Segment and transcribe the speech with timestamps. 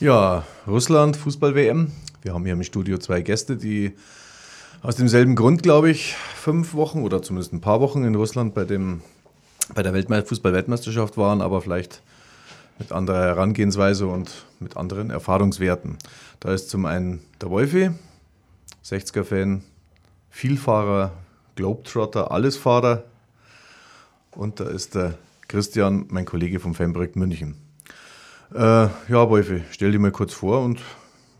[0.00, 1.90] Ja, Russland, Fußball-WM.
[2.22, 3.94] Wir haben hier im Studio zwei Gäste, die
[4.80, 8.64] aus demselben Grund, glaube ich, fünf Wochen oder zumindest ein paar Wochen in Russland bei,
[8.64, 9.00] dem,
[9.74, 12.00] bei der Weltme Fußball-Weltmeisterschaft waren, aber vielleicht
[12.78, 15.98] mit anderer Herangehensweise und mit anderen Erfahrungswerten.
[16.38, 17.90] Da ist zum einen der Wolfi,
[18.84, 19.64] 60er-Fan,
[20.30, 21.10] Vielfahrer,
[21.56, 23.02] Globetrotter, Allesfahrer.
[24.30, 25.18] Und da ist der
[25.48, 27.67] Christian, mein Kollege vom Fanprojekt München.
[28.54, 30.80] Äh, ja, Wolfi, stell dir mal kurz vor und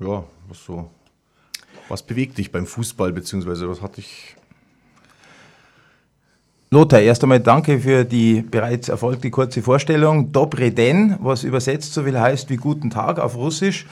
[0.00, 0.90] ja, was so,
[1.88, 4.36] was bewegt dich beim Fußball, beziehungsweise was hat dich
[6.70, 10.32] Lothar, erst einmal danke für die bereits erfolgte kurze Vorstellung.
[10.32, 13.86] Dobre den, was übersetzt so viel heißt wie Guten Tag auf Russisch.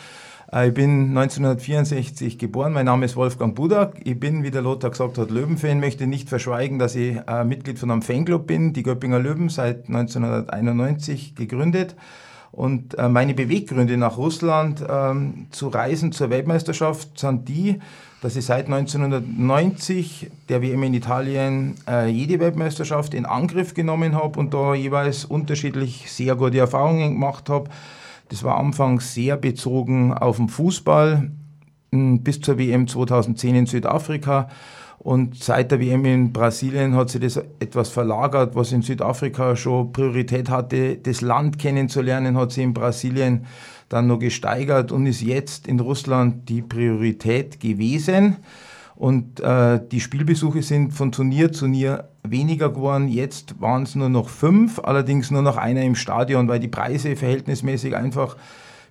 [0.52, 3.94] Äh, ich bin 1964 geboren, mein Name ist Wolfgang Budak.
[4.04, 5.80] Ich bin, wie der Lothar gesagt hat, Löwenfan.
[5.80, 9.88] Möchte nicht verschweigen, dass ich äh, Mitglied von einem Fanclub bin, die Göppinger Löwen, seit
[9.88, 11.96] 1991 gegründet.
[12.56, 17.80] Und äh, meine Beweggründe nach Russland ähm, zu reisen zur Weltmeisterschaft sind die,
[18.22, 24.40] dass ich seit 1990 der WM in Italien äh, jede Weltmeisterschaft in Angriff genommen habe
[24.40, 27.68] und da jeweils unterschiedlich sehr gute Erfahrungen gemacht habe.
[28.30, 31.30] Das war anfangs sehr bezogen auf den Fußball
[31.90, 34.48] bis zur WM 2010 in Südafrika
[35.06, 39.92] und seit der WM in Brasilien hat sich das etwas verlagert, was in Südafrika schon
[39.92, 40.96] Priorität hatte.
[40.96, 43.46] Das Land kennenzulernen hat sich in Brasilien
[43.88, 48.38] dann noch gesteigert und ist jetzt in Russland die Priorität gewesen.
[48.96, 53.06] Und äh, die Spielbesuche sind von Turnier zu Turnier weniger geworden.
[53.06, 57.14] Jetzt waren es nur noch fünf, allerdings nur noch einer im Stadion, weil die Preise
[57.14, 58.36] verhältnismäßig einfach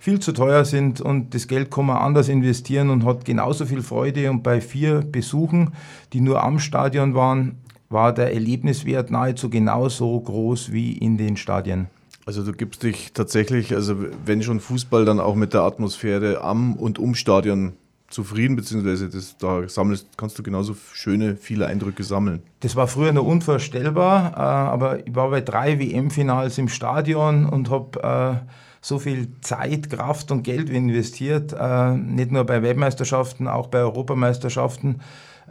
[0.05, 3.81] viel zu teuer sind und das Geld kann man anders investieren und hat genauso viel
[3.81, 4.29] Freude.
[4.29, 5.71] Und bei vier Besuchen,
[6.13, 7.55] die nur am Stadion waren,
[7.89, 11.87] war der Erlebniswert nahezu genauso groß wie in den Stadien.
[12.27, 16.75] Also du gibst dich tatsächlich, also wenn schon Fußball, dann auch mit der Atmosphäre am
[16.75, 17.73] und um Stadion
[18.07, 22.43] zufrieden, beziehungsweise das, da sammelst, kannst du genauso schöne, viele Eindrücke sammeln.
[22.59, 27.71] Das war früher noch unvorstellbar, äh, aber ich war bei drei WM-Finals im Stadion und
[27.71, 33.65] habe äh, so viel Zeit, Kraft und Geld investiert, äh, nicht nur bei Weltmeisterschaften, auch
[33.65, 35.01] bei Europameisterschaften.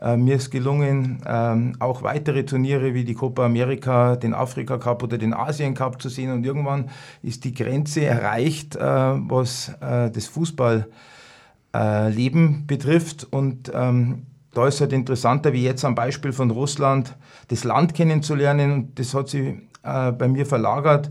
[0.00, 5.03] Äh, mir ist gelungen, äh, auch weitere Turniere wie die Copa America, den Afrika Cup
[5.03, 6.31] oder den Asien Cup zu sehen.
[6.31, 6.91] Und irgendwann
[7.22, 13.27] ist die Grenze erreicht, äh, was das Fußballleben betrifft.
[13.33, 17.16] Und ähm, da ist es halt interessanter, wie jetzt am Beispiel von Russland,
[17.49, 18.71] das Land kennenzulernen.
[18.71, 21.11] Und das hat sich bei mir verlagert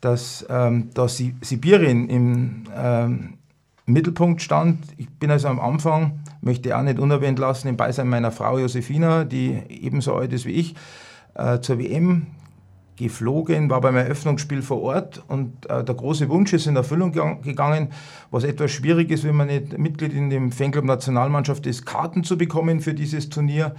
[0.00, 3.34] dass, ähm, dass Sibirien im ähm,
[3.86, 4.78] Mittelpunkt stand.
[4.96, 9.24] Ich bin also am Anfang, möchte auch nicht unerwähnt lassen, im Beisein meiner Frau Josefina,
[9.24, 10.74] die ebenso alt ist wie ich,
[11.34, 12.26] äh, zur WM
[12.96, 17.90] geflogen, war beim Eröffnungsspiel vor Ort und äh, der große Wunsch ist in Erfüllung gegangen,
[18.30, 22.38] was etwas schwierig ist, wenn man nicht Mitglied in dem Fanclub Nationalmannschaft ist, Karten zu
[22.38, 23.74] bekommen für dieses Turnier.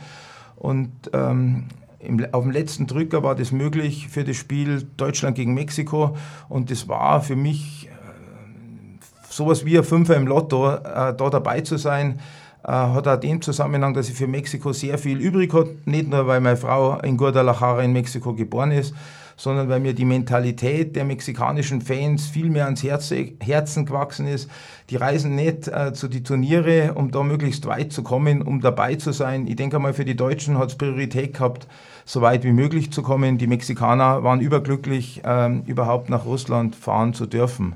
[0.56, 1.66] Und ähm,
[2.00, 6.16] im, auf dem letzten Drücker war das möglich für das Spiel Deutschland gegen Mexiko
[6.50, 9.00] und das war für mich äh,
[9.30, 12.19] sowas wie ein Fünfer im Lotto, äh, da dabei zu sein.
[12.63, 16.28] Äh, hat auch den Zusammenhang, dass ich für Mexiko sehr viel übrig hat, nicht nur
[16.28, 18.94] weil meine Frau in Guadalajara in Mexiko geboren ist,
[19.38, 24.50] sondern weil mir die Mentalität der mexikanischen Fans viel mehr ans Herz, Herzen gewachsen ist.
[24.90, 28.96] Die reisen nicht äh, zu die Turniere, um da möglichst weit zu kommen, um dabei
[28.96, 29.48] zu sein.
[29.48, 31.68] Ich denke mal, für die Deutschen hat es Priorität gehabt,
[32.03, 33.38] so weit wie möglich zu kommen.
[33.38, 37.75] Die Mexikaner waren überglücklich, äh, überhaupt nach Russland fahren zu dürfen.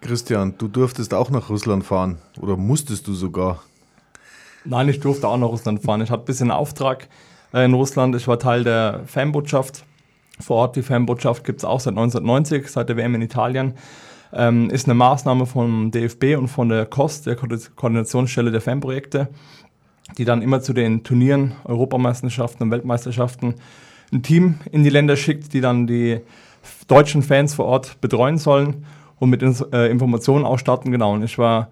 [0.00, 3.62] Christian, du durftest auch nach Russland fahren oder musstest du sogar?
[4.64, 6.00] Nein, ich durfte auch nach Russland fahren.
[6.00, 7.08] Ich hatte ein bisschen Auftrag
[7.52, 8.14] äh, in Russland.
[8.14, 9.84] Ich war Teil der Fanbotschaft
[10.40, 10.76] vor Ort.
[10.76, 13.74] Die Fanbotschaft gibt es auch seit 1990, seit der WM in Italien.
[14.32, 19.28] Ähm, ist eine Maßnahme vom DFB und von der KOS, der Koordinationsstelle der Fanprojekte,
[20.18, 23.54] die dann immer zu den Turnieren, Europameisterschaften und Weltmeisterschaften
[24.12, 26.20] ein Team in die Länder schickt, die dann die
[26.88, 28.84] deutschen Fans vor Ort betreuen sollen
[29.18, 30.92] und mit äh, Informationen ausstatten.
[30.92, 31.68] Genau, und ich war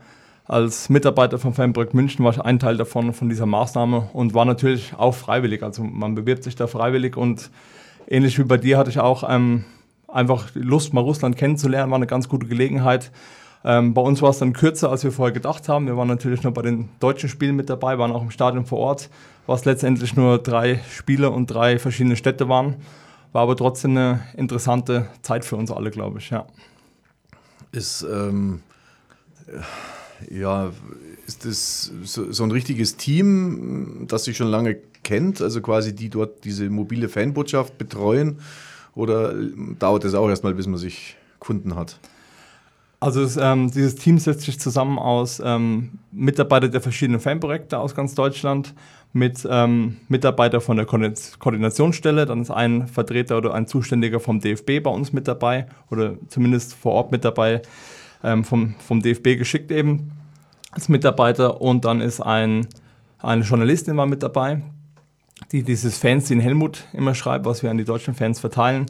[0.46, 4.44] als Mitarbeiter vom Fanprojekt München war ich ein Teil davon, von dieser Maßnahme und war
[4.44, 5.62] natürlich auch freiwillig.
[5.62, 7.50] Also man bewirbt sich da freiwillig und
[8.08, 9.64] ähnlich wie bei dir hatte ich auch ähm,
[10.08, 13.10] einfach Lust, mal Russland kennenzulernen, war eine ganz gute Gelegenheit.
[13.64, 15.86] Ähm, bei uns war es dann kürzer, als wir vorher gedacht haben.
[15.86, 18.78] Wir waren natürlich nur bei den deutschen Spielen mit dabei, waren auch im Stadion vor
[18.78, 19.10] Ort,
[19.46, 22.76] was letztendlich nur drei Spiele und drei verschiedene Städte waren.
[23.32, 26.30] War aber trotzdem eine interessante Zeit für uns alle, glaube ich.
[26.30, 26.46] Ja.
[27.72, 28.62] Ist, ähm,
[30.30, 30.70] ja,
[31.26, 36.08] ist das so, so, ein richtiges Team, das sich schon lange kennt, also quasi die
[36.08, 38.38] dort diese mobile Fanbotschaft betreuen?
[38.94, 39.34] Oder
[39.78, 41.98] dauert es auch erstmal, bis man sich Kunden hat?
[42.98, 47.94] Also es, ähm, dieses Team setzt sich zusammen aus ähm, Mitarbeitern der verschiedenen Fanprojekte aus
[47.94, 48.74] ganz Deutschland,
[49.16, 54.82] mit ähm, Mitarbeitern von der Koordinationsstelle, dann ist ein Vertreter oder ein Zuständiger vom DFB
[54.82, 57.62] bei uns mit dabei oder zumindest vor Ort mit dabei,
[58.22, 60.12] ähm, vom, vom DFB geschickt eben
[60.76, 62.66] als Mitarbeiter und dann ist ein,
[63.18, 64.60] eine Journalistin war mit dabei,
[65.50, 68.84] die dieses Fans den Helmut immer schreibt, was wir an die deutschen Fans verteilen.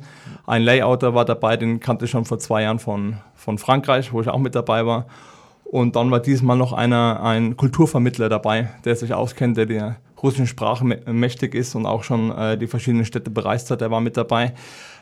[0.46, 4.20] Ein Layouter war dabei, den kannte ich schon vor zwei Jahren von, von Frankreich, wo
[4.20, 5.06] ich auch mit dabei war.
[5.64, 10.48] Und dann war diesmal noch einer, ein Kulturvermittler dabei, der sich auskennt, der der russischen
[10.48, 14.16] Sprache mächtig ist und auch schon äh, die verschiedenen Städte bereist hat, der war mit
[14.16, 14.54] dabei.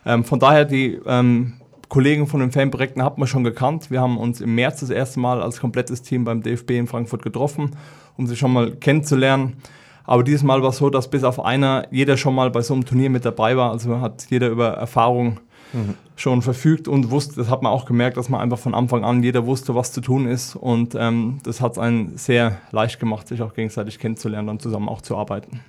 [0.04, 1.54] Ähm, von daher, die ähm,
[1.88, 3.90] Kollegen von den Fanprojekten hat man schon gekannt.
[3.90, 7.22] Wir haben uns im März das erste Mal als komplettes Team beim DFB in Frankfurt
[7.22, 7.76] getroffen,
[8.16, 9.56] um sie schon mal kennenzulernen.
[10.04, 12.74] Aber dieses Mal war es so, dass bis auf einer jeder schon mal bei so
[12.74, 13.70] einem Turnier mit dabei war.
[13.70, 15.40] Also hat jeder über Erfahrung
[15.72, 15.94] mhm.
[16.16, 19.22] schon verfügt und wusste, das hat man auch gemerkt, dass man einfach von Anfang an
[19.22, 20.56] jeder wusste, was zu tun ist.
[20.56, 24.88] Und ähm, das hat es einen sehr leicht gemacht, sich auch gegenseitig kennenzulernen und zusammen
[24.88, 25.60] auch zu arbeiten.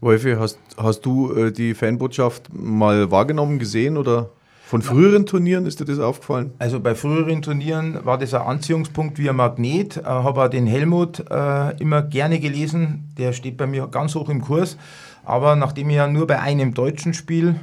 [0.00, 4.30] Wolfi, hast, hast du äh, die Fanbotschaft mal wahrgenommen, gesehen oder
[4.68, 6.52] von früheren Turnieren ist dir das aufgefallen?
[6.58, 9.96] Also bei früheren Turnieren war das ein Anziehungspunkt wie ein Magnet.
[9.96, 13.08] Ich äh, habe auch den Helmut äh, immer gerne gelesen.
[13.16, 14.76] Der steht bei mir ganz hoch im Kurs.
[15.24, 17.58] Aber nachdem ich ja nur bei einem deutschen Spiel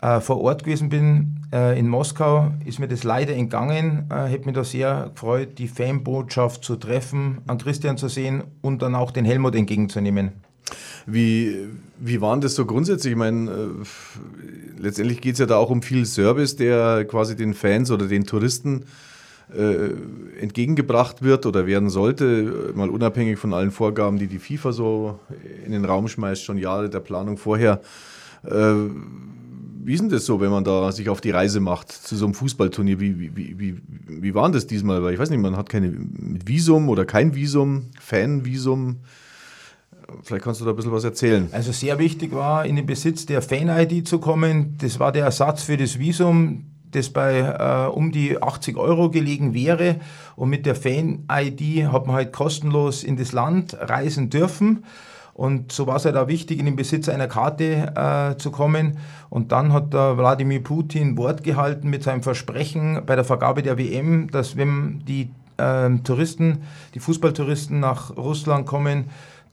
[0.00, 4.08] äh, vor Ort gewesen bin, in Moskau, ist mir das leider entgangen.
[4.08, 8.80] Äh, hätte mich da sehr gefreut, die Fanbotschaft zu treffen, an Christian zu sehen und
[8.82, 10.32] dann auch den Helmut entgegenzunehmen.
[11.06, 11.66] Wie,
[11.98, 13.12] wie waren das so grundsätzlich?
[13.12, 17.54] Ich meine, äh, letztendlich geht es ja da auch um viel Service, der quasi den
[17.54, 18.84] Fans oder den Touristen
[19.56, 19.90] äh,
[20.40, 25.18] entgegengebracht wird oder werden sollte, mal unabhängig von allen Vorgaben, die die FIFA so
[25.64, 27.80] in den Raum schmeißt, schon Jahre der Planung vorher.
[28.44, 28.74] Äh,
[29.82, 32.26] wie ist denn das so, wenn man da sich auf die Reise macht zu so
[32.26, 33.00] einem Fußballturnier?
[33.00, 33.76] Wie, wie, wie,
[34.06, 35.02] wie war das diesmal?
[35.02, 35.92] Weil ich weiß nicht, man hat keine
[36.44, 38.98] Visum oder kein Visum, Fanvisum.
[40.22, 41.48] Vielleicht kannst du da ein bisschen was erzählen.
[41.52, 44.76] Also sehr wichtig war, in den Besitz der Fan-ID zu kommen.
[44.78, 49.54] Das war der Ersatz für das Visum, das bei äh, um die 80 Euro gelegen
[49.54, 49.96] wäre.
[50.36, 54.84] Und mit der Fan-ID hat man halt kostenlos in das Land reisen dürfen.
[55.32, 58.98] Und so war es halt auch wichtig, in den Besitz einer Karte äh, zu kommen.
[59.30, 63.78] Und dann hat der Wladimir Putin Wort gehalten mit seinem Versprechen bei der Vergabe der
[63.78, 66.58] WM, dass wenn die äh, Touristen,
[66.94, 69.06] die Fußballtouristen nach Russland kommen,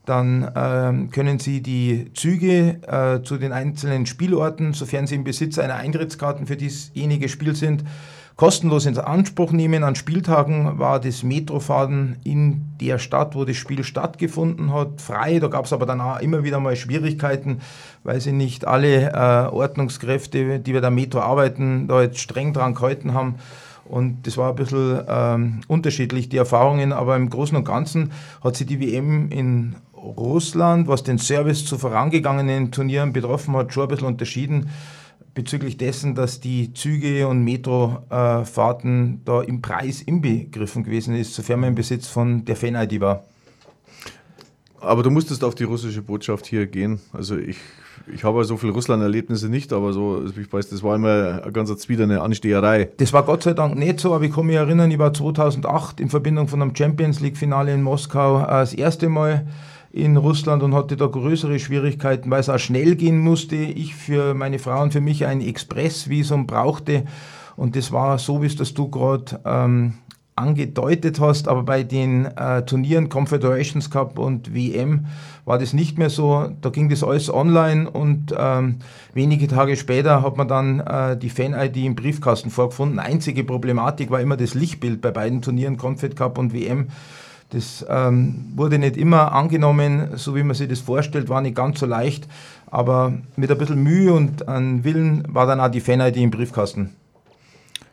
[0.08, 5.60] dann ähm, können Sie die Züge äh, zu den einzelnen Spielorten, sofern Sie im Besitz
[5.60, 7.84] einer Eintrittskarten für diesjenige Spiel sind,
[8.38, 9.84] kostenlos in Anspruch nehmen.
[9.84, 15.40] An Spieltagen war das Metrofahren in der Stadt, wo das Spiel stattgefunden hat, frei.
[15.40, 17.60] Da gab es aber dann auch immer wieder mal Schwierigkeiten,
[18.06, 22.76] weil sie nicht alle äh, Ordnungskräfte, die wir da Metro arbeiten, da jetzt streng dran
[22.76, 23.36] gehalten haben.
[23.84, 28.12] Und das war ein bisschen ähm, unterschiedlich, die Erfahrungen, aber im Großen und Ganzen
[28.44, 33.84] hat sich die WM in Russland, was den Service zu vorangegangenen Turnieren betroffen hat, schon
[33.84, 34.70] ein bisschen unterschieden
[35.38, 41.70] bezüglich dessen, dass die Züge und Metrofahrten da im Preis inbegriffen gewesen ist, sofern man
[41.70, 43.24] im Besitz von der Fan-ID war.
[44.80, 47.00] Aber du musstest auf die russische Botschaft hier gehen.
[47.14, 47.58] Also ich,
[48.12, 51.88] ich habe so viele Russland-Erlebnisse nicht, aber so, ich weiß, das war immer eine ganz
[51.88, 52.90] wieder eine Ansteherei.
[52.98, 56.00] Das war Gott sei Dank nicht so, aber ich kann mich erinnern, ich war 2008
[56.00, 59.46] in Verbindung von einem Champions League-Finale in Moskau äh, das erste Mal
[59.92, 63.56] in Russland und hatte da größere Schwierigkeiten, weil es auch schnell gehen musste.
[63.56, 67.06] Ich für meine Frau und für mich ein Expressvisum brauchte.
[67.56, 69.94] Und das war so, wie es das du gerade ähm,
[70.38, 75.08] angedeutet hast, aber bei den äh, Turnieren Confederations Cup und WM
[75.46, 76.52] war das nicht mehr so.
[76.62, 78.78] Da ging das alles online und ähm,
[79.14, 83.00] wenige Tage später hat man dann äh, die Fan-ID im Briefkasten vorgefunden.
[83.00, 86.90] Einzige Problematik war immer das Lichtbild bei beiden Turnieren, Confed Cup und WM.
[87.50, 91.80] Das ähm, wurde nicht immer angenommen, so wie man sich das vorstellt, war nicht ganz
[91.80, 92.28] so leicht.
[92.70, 96.94] Aber mit ein bisschen Mühe und einem Willen war dann auch die Fan-ID im Briefkasten.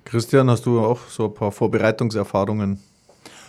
[0.04, 2.80] Christian, hast du auch so ein paar Vorbereitungserfahrungen?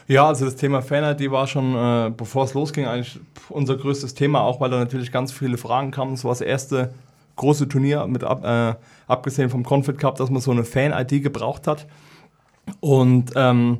[0.07, 3.19] Ja, also das Thema Fan-ID war schon, äh, bevor es losging, eigentlich
[3.49, 6.13] unser größtes Thema, auch weil da natürlich ganz viele Fragen kamen.
[6.13, 6.93] Es war das erste
[7.35, 8.75] große Turnier, mit ab, äh,
[9.07, 11.87] abgesehen vom Confit Cup, dass man so eine Fan-ID gebraucht hat.
[12.79, 13.79] Und ähm,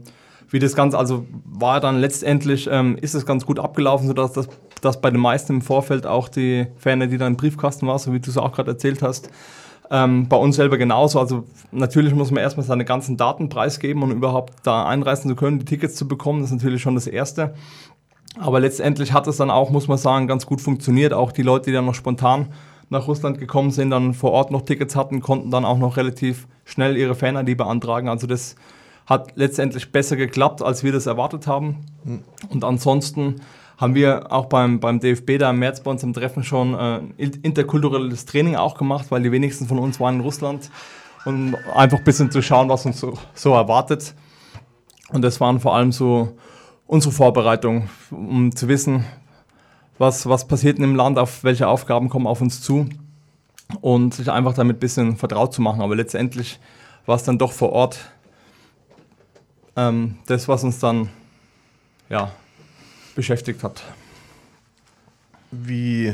[0.56, 4.48] wie das Ganze, also war dann letztendlich, ähm, ist es ganz gut abgelaufen, sodass das,
[4.80, 8.14] dass bei den meisten im Vorfeld auch die Ferne, die dann im Briefkasten war, so
[8.14, 9.30] wie du es auch gerade erzählt hast,
[9.92, 11.20] ähm, bei uns selber genauso.
[11.20, 11.44] Also
[11.74, 15.66] natürlich muss man erstmal seine ganzen Daten preisgeben, um überhaupt da einreisen zu können, die
[15.66, 16.40] Tickets zu bekommen.
[16.40, 17.54] Das ist natürlich schon das Erste.
[18.40, 21.12] Aber letztendlich hat es dann auch, muss man sagen, ganz gut funktioniert.
[21.12, 22.54] Auch die Leute, die dann noch spontan
[22.90, 26.48] nach Russland gekommen sind, dann vor Ort noch Tickets hatten, konnten dann auch noch relativ
[26.64, 28.08] schnell ihre Fan-ID beantragen.
[28.08, 28.56] Also das
[29.06, 31.86] hat letztendlich besser geklappt, als wir das erwartet haben.
[32.50, 33.42] Und ansonsten
[33.78, 37.02] haben wir auch beim, beim DFB da im März bei uns im Treffen schon äh,
[37.18, 40.72] interkulturelles Training auch gemacht, weil die wenigsten von uns waren in Russland
[41.26, 44.16] und einfach ein bisschen zu schauen, was uns so, so erwartet.
[45.10, 46.38] Und das waren vor allem so
[46.88, 49.06] unsere Vorbereitungen, um zu wissen,
[49.98, 52.88] was, was passiert in dem Land, auf welche Aufgaben kommen auf uns zu
[53.82, 55.82] und sich einfach damit ein bisschen vertraut zu machen.
[55.82, 56.60] Aber letztendlich
[57.06, 58.00] war es dann doch vor Ort
[59.76, 61.10] ähm, das, was uns dann
[62.10, 62.32] ja,
[63.16, 63.84] beschäftigt hat.
[65.52, 66.14] Wie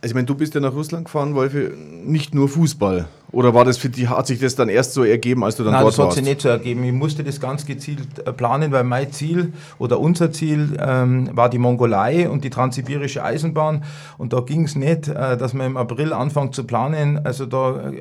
[0.00, 3.08] also ich meine, du bist ja nach Russland gefahren, Wolfi, nicht nur Fußball.
[3.30, 5.74] Oder war das für dich, hat sich das dann erst so ergeben, als du dann
[5.74, 5.98] Nein, dort warst?
[5.98, 6.82] Nein, das hat sich nicht so ergeben.
[6.84, 11.50] Ich musste das ganz gezielt äh, planen, weil mein Ziel oder unser Ziel ähm, war
[11.50, 13.84] die Mongolei und die transsibirische Eisenbahn.
[14.16, 17.20] Und da ging es nicht, äh, dass man im April anfängt zu planen.
[17.24, 18.00] Also da äh,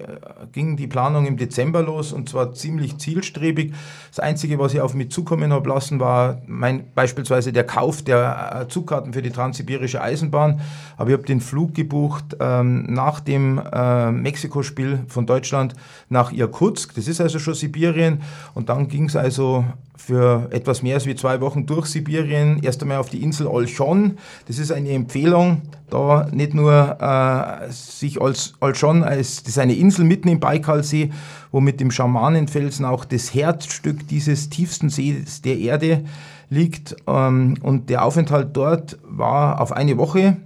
[0.53, 3.73] ging die Planung im Dezember los und zwar ziemlich zielstrebig.
[4.09, 8.61] Das Einzige, was ich auf mich zukommen habe lassen, war mein, beispielsweise der Kauf der
[8.61, 10.61] äh, Zugkarten für die transsibirische Eisenbahn.
[10.95, 15.73] Aber ich habe den Flug gebucht ähm, nach dem äh, Mexiko-Spiel von Deutschland
[16.09, 16.93] nach Irkutsk.
[16.93, 18.21] Das ist also schon Sibirien.
[18.53, 22.61] Und dann ging es also für etwas mehr als wie zwei Wochen durch Sibirien.
[22.61, 24.19] Erst einmal auf die Insel Olchon.
[24.47, 29.73] Das ist eine Empfehlung, da nicht nur äh, sich als Olchon als, das ist eine
[29.73, 31.09] Insel mitten im Baikalsee,
[31.51, 36.03] wo mit dem Schamanenfelsen auch das Herzstück dieses tiefsten Sees der Erde
[36.51, 36.95] liegt.
[37.07, 40.37] Ähm, und der Aufenthalt dort war auf eine Woche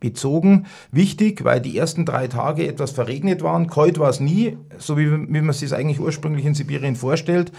[0.00, 0.66] bezogen.
[0.92, 3.68] Wichtig, weil die ersten drei Tage etwas verregnet waren.
[3.68, 7.52] Kalt war es nie, so wie, wie man sich es eigentlich ursprünglich in Sibirien vorstellt.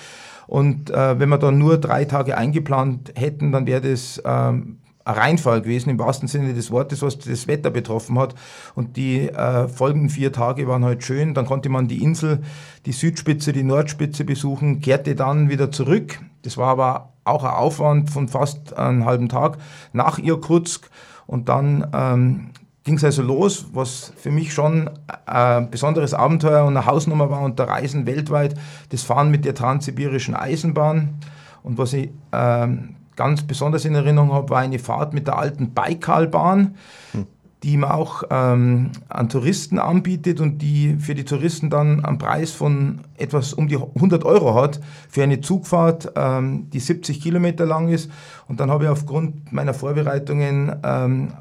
[0.47, 5.15] Und äh, wenn wir dann nur drei Tage eingeplant hätten, dann wäre das ähm, ein
[5.15, 8.35] Reinfall gewesen, im wahrsten Sinne des Wortes, was das Wetter betroffen hat.
[8.75, 11.33] Und die äh, folgenden vier Tage waren halt schön.
[11.33, 12.41] Dann konnte man die Insel,
[12.85, 16.19] die Südspitze, die Nordspitze besuchen, kehrte dann wieder zurück.
[16.43, 19.57] Das war aber auch ein Aufwand von fast einem halben Tag
[19.93, 20.89] nach Irkutsk.
[21.29, 22.49] Und dann ähm,
[22.83, 24.89] ging es also los, was für mich schon
[25.27, 28.55] ein besonderes Abenteuer und eine Hausnummer war unter Reisen weltweit,
[28.89, 31.19] das Fahren mit der transsibirischen Eisenbahn.
[31.61, 35.71] Und was ich ähm, ganz besonders in Erinnerung habe, war eine Fahrt mit der alten
[35.71, 36.73] Baikalbahn,
[37.11, 37.27] hm.
[37.63, 42.51] Die man auch ähm, an Touristen anbietet und die für die Touristen dann einen Preis
[42.51, 47.89] von etwas um die 100 Euro hat für eine Zugfahrt, ähm, die 70 Kilometer lang
[47.89, 48.09] ist.
[48.47, 51.33] Und dann habe ich aufgrund meiner Vorbereitungen ähm,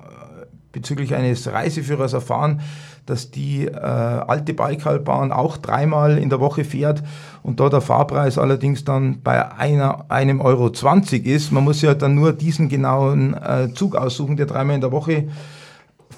[0.72, 2.60] bezüglich eines Reiseführers erfahren,
[3.06, 7.02] dass die äh, alte Baikalbahn auch dreimal in der Woche fährt
[7.42, 11.52] und da der Fahrpreis allerdings dann bei einer, einem Euro 20 ist.
[11.52, 15.28] Man muss ja dann nur diesen genauen äh, Zug aussuchen, der dreimal in der Woche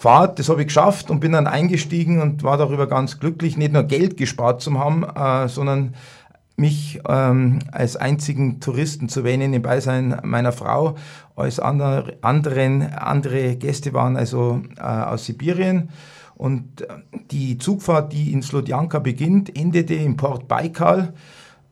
[0.01, 0.39] fahrt.
[0.39, 3.83] Das habe ich geschafft und bin dann eingestiegen und war darüber ganz glücklich, nicht nur
[3.83, 5.95] Geld gespart zu haben, äh, sondern
[6.57, 10.97] mich ähm, als einzigen Touristen zu wählen im Beisein meiner Frau.
[11.37, 15.91] Als andere, anderen, andere Gäste waren also äh, aus Sibirien.
[16.35, 16.87] Und äh,
[17.31, 21.13] die Zugfahrt, die in Slodjanka beginnt, endete im Port Baikal.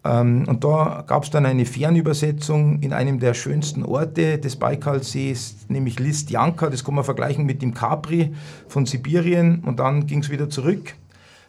[0.08, 5.66] Ähm, und da gab es dann eine Fernübersetzung in einem der schönsten Orte des Baikalsees,
[5.68, 6.70] nämlich Listjanka.
[6.70, 8.34] Das kann man vergleichen mit dem Capri
[8.68, 9.62] von Sibirien.
[9.64, 10.94] Und dann ging es wieder zurück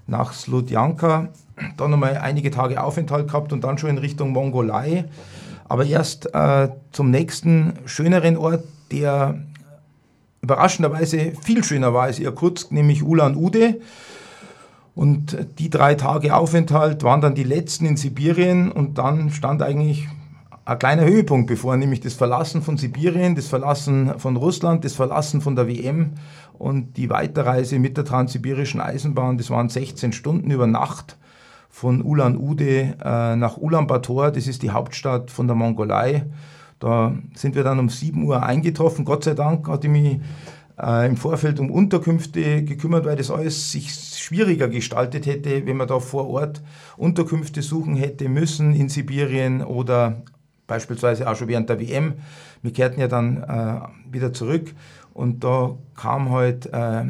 [0.07, 1.29] nach Slodjanka,
[1.77, 5.05] dann nochmal einige Tage Aufenthalt gehabt und dann schon in Richtung Mongolei.
[5.69, 9.39] Aber erst äh, zum nächsten schöneren Ort, der
[10.41, 13.79] überraschenderweise viel schöner war als Irkutsk, nämlich Ulan-Ude.
[14.99, 20.09] Und die drei Tage Aufenthalt waren dann die letzten in Sibirien und dann stand eigentlich
[20.65, 25.39] ein kleiner Höhepunkt bevor, nämlich das Verlassen von Sibirien, das Verlassen von Russland, das Verlassen
[25.39, 26.15] von der WM
[26.57, 31.15] und die Weiterreise mit der transsibirischen Eisenbahn, das waren 16 Stunden über Nacht
[31.69, 36.25] von Ulan-Ude äh, nach Ulaanbaatar, das ist die Hauptstadt von der Mongolei.
[36.79, 39.05] Da sind wir dann um 7 Uhr eingetroffen.
[39.05, 40.19] Gott sei Dank hatte ich mich
[40.81, 45.87] äh, im Vorfeld um Unterkünfte gekümmert, weil das alles sich schwieriger gestaltet hätte, wenn man
[45.87, 46.61] da vor Ort
[46.97, 50.23] Unterkünfte suchen hätte müssen in Sibirien oder
[50.67, 52.13] beispielsweise auch schon während der WM.
[52.61, 54.73] Wir kehrten ja dann äh, wieder zurück.
[55.13, 57.03] Und da kam halt äh,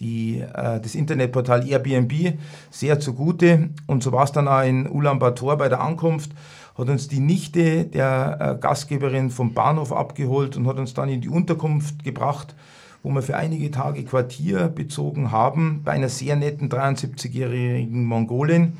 [0.00, 2.38] die, äh, das Internetportal Airbnb
[2.70, 3.70] sehr zugute.
[3.86, 6.32] Und so war es dann auch in Ulaanbaatar bei der Ankunft.
[6.76, 11.20] Hat uns die Nichte der äh, Gastgeberin vom Bahnhof abgeholt und hat uns dann in
[11.20, 12.54] die Unterkunft gebracht,
[13.02, 18.76] wo wir für einige Tage Quartier bezogen haben bei einer sehr netten 73-jährigen Mongolin.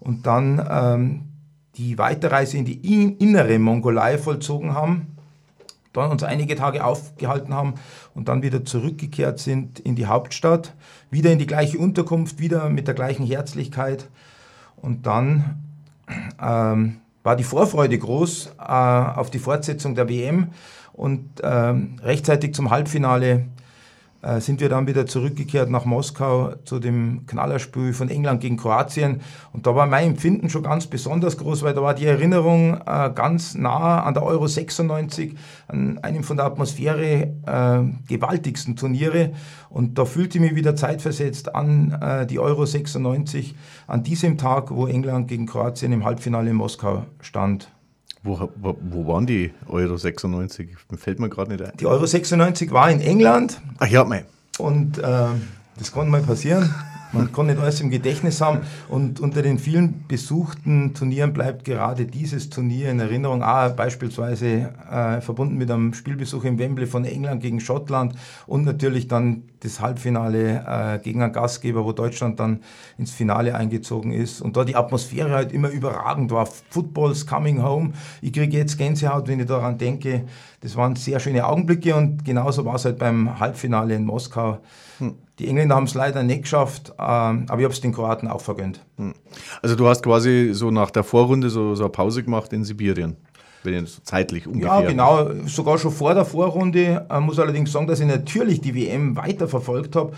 [0.00, 1.22] Und dann ähm,
[1.76, 5.14] die Weiterreise in die innere Mongolei vollzogen haben
[5.94, 7.74] dann uns einige Tage aufgehalten haben
[8.14, 10.74] und dann wieder zurückgekehrt sind in die Hauptstadt,
[11.10, 14.08] wieder in die gleiche Unterkunft, wieder mit der gleichen Herzlichkeit.
[14.76, 15.62] Und dann
[16.40, 20.48] ähm, war die Vorfreude groß äh, auf die Fortsetzung der WM
[20.92, 23.46] und ähm, rechtzeitig zum Halbfinale
[24.38, 29.20] sind wir dann wieder zurückgekehrt nach Moskau zu dem Knallerspiel von England gegen Kroatien.
[29.52, 33.10] Und da war mein Empfinden schon ganz besonders groß, weil da war die Erinnerung äh,
[33.14, 35.34] ganz nah an der Euro 96,
[35.68, 39.32] an einem von der Atmosphäre äh, gewaltigsten Turniere.
[39.68, 43.54] Und da fühlte ich mich wieder zeitversetzt an äh, die Euro 96,
[43.86, 47.73] an diesem Tag, wo England gegen Kroatien im Halbfinale in Moskau stand.
[48.26, 50.70] Wo, wo, wo, waren die Euro 96?
[50.96, 51.76] Fällt mir gerade nicht ein.
[51.78, 53.60] Die Euro 96 war in England.
[53.78, 54.24] Ach ja, mein.
[54.58, 55.26] Und äh,
[55.76, 56.74] das kann mal passieren.
[57.14, 58.60] Man kann nicht alles im Gedächtnis haben.
[58.88, 63.42] Und unter den vielen besuchten Turnieren bleibt gerade dieses Turnier in Erinnerung.
[63.42, 68.14] Ah, beispielsweise äh, verbunden mit einem Spielbesuch im Wembley von England gegen Schottland
[68.46, 72.60] und natürlich dann das Halbfinale äh, gegen einen Gastgeber, wo Deutschland dann
[72.98, 74.42] ins Finale eingezogen ist.
[74.42, 76.46] Und da die Atmosphäre halt immer überragend war.
[76.46, 77.92] Football's coming home.
[78.22, 80.24] Ich kriege jetzt Gänsehaut, wenn ich daran denke.
[80.60, 84.58] Das waren sehr schöne Augenblicke und genauso war es halt beim Halbfinale in Moskau.
[84.98, 85.14] Hm.
[85.38, 88.40] Die Engländer haben es leider nicht geschafft, ähm, aber ich habe es den Kroaten auch
[88.40, 88.84] vergönnt.
[88.98, 89.14] Hm.
[89.62, 93.16] Also du hast quasi so nach der Vorrunde so, so eine Pause gemacht in Sibirien.
[93.64, 94.80] Wenn ich so zeitlich ungefähr.
[94.80, 97.06] Ja, genau, sogar schon vor der Vorrunde.
[97.10, 100.12] Ich muss allerdings sagen, dass ich natürlich die WM weiterverfolgt habe,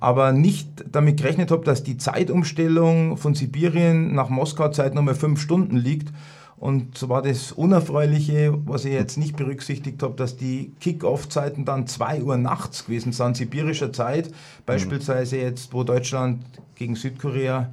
[0.00, 5.40] aber nicht damit gerechnet habe, dass die Zeitumstellung von Sibirien nach Moskau Zeit nochmal fünf
[5.40, 6.12] Stunden liegt.
[6.60, 11.86] Und so war das Unerfreuliche, was ich jetzt nicht berücksichtigt habe, dass die Kick-Off-Zeiten dann
[11.86, 14.30] 2 Uhr nachts gewesen sind, sibirischer Zeit.
[14.66, 17.72] Beispielsweise jetzt, wo Deutschland gegen Südkorea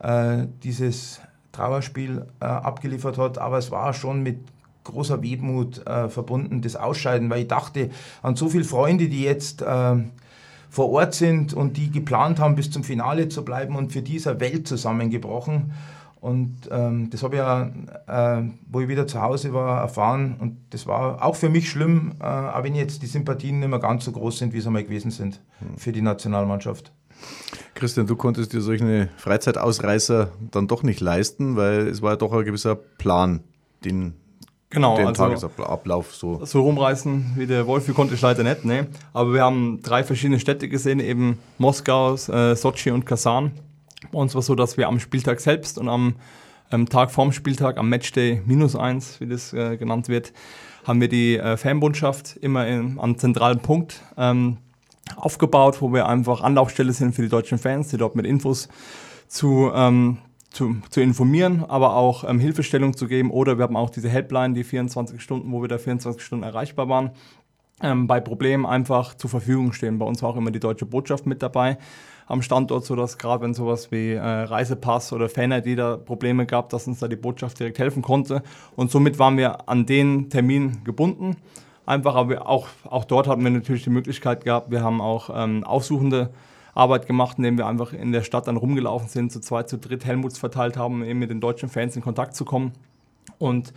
[0.00, 1.20] äh, dieses
[1.52, 3.38] Trauerspiel äh, abgeliefert hat.
[3.38, 4.38] Aber es war schon mit
[4.82, 7.90] großer Wehmut äh, verbunden, das Ausscheiden, weil ich dachte
[8.22, 9.96] an so viele Freunde, die jetzt äh,
[10.68, 14.40] vor Ort sind und die geplant haben, bis zum Finale zu bleiben und für dieser
[14.40, 15.72] Welt zusammengebrochen.
[16.26, 17.70] Und ähm, das habe ich ja,
[18.40, 20.34] äh, wo ich wieder zu Hause war, erfahren.
[20.40, 23.78] Und das war auch für mich schlimm, äh, auch wenn jetzt die Sympathien nicht mehr
[23.78, 25.40] ganz so groß sind, wie sie einmal gewesen sind
[25.76, 26.90] für die Nationalmannschaft.
[27.74, 32.32] Christian, du konntest dir solche Freizeitausreißer dann doch nicht leisten, weil es war ja doch
[32.32, 33.44] ein gewisser Plan,
[33.84, 34.14] den,
[34.68, 36.44] genau, den also Tagesablauf so.
[36.44, 38.88] So rumreißen wie der Wolf, konnte ich leider nicht, ne?
[39.12, 43.52] Aber wir haben drei verschiedene Städte gesehen, eben Moskau, äh, Sochi und Kasan.
[44.12, 46.16] Bei uns war es so, dass wir am Spieltag selbst und am
[46.70, 50.32] ähm, Tag vorm Spieltag, am Matchday minus eins, wie das äh, genannt wird,
[50.84, 54.58] haben wir die äh, Fanbundschaft immer in, am zentralen Punkt ähm,
[55.16, 58.68] aufgebaut, wo wir einfach Anlaufstelle sind für die deutschen Fans, die dort mit Infos
[59.28, 60.18] zu, ähm,
[60.50, 63.30] zu, zu, informieren, aber auch ähm, Hilfestellung zu geben.
[63.30, 66.88] Oder wir haben auch diese Helpline, die 24 Stunden, wo wir da 24 Stunden erreichbar
[66.88, 67.10] waren.
[67.82, 69.98] Ähm, bei Problemen einfach zur Verfügung stehen.
[69.98, 71.78] Bei uns war auch immer die deutsche Botschaft mit dabei
[72.26, 76.86] am Standort, sodass gerade wenn sowas wie äh, Reisepass oder Fan-ID da Probleme gab, dass
[76.86, 78.42] uns da die Botschaft direkt helfen konnte.
[78.74, 81.36] Und somit waren wir an den Termin gebunden.
[81.86, 85.62] Einfach, aber auch, auch dort hatten wir natürlich die Möglichkeit gehabt, wir haben auch ähm,
[85.62, 86.30] aufsuchende
[86.74, 90.04] Arbeit gemacht, indem wir einfach in der Stadt dann rumgelaufen sind, zu zweit, zu dritt
[90.04, 92.72] Helmuts verteilt haben, um eben mit den deutschen Fans in Kontakt zu kommen.
[93.38, 93.72] Und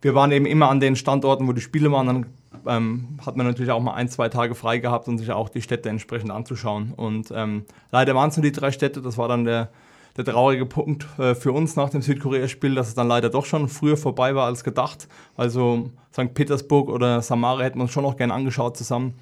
[0.00, 2.26] wir waren eben immer an den Standorten, wo die Spiele waren, dann
[2.66, 5.62] ähm, hat man natürlich auch mal ein, zwei Tage frei gehabt, um sich auch die
[5.62, 6.92] Städte entsprechend anzuschauen.
[6.94, 9.70] Und ähm, leider waren es nur die drei Städte, das war dann der,
[10.16, 13.68] der traurige Punkt äh, für uns nach dem Südkorea-Spiel, dass es dann leider doch schon
[13.68, 15.08] früher vorbei war als gedacht.
[15.36, 16.34] Also St.
[16.34, 19.14] Petersburg oder Samara hätten wir uns schon noch gerne angeschaut zusammen.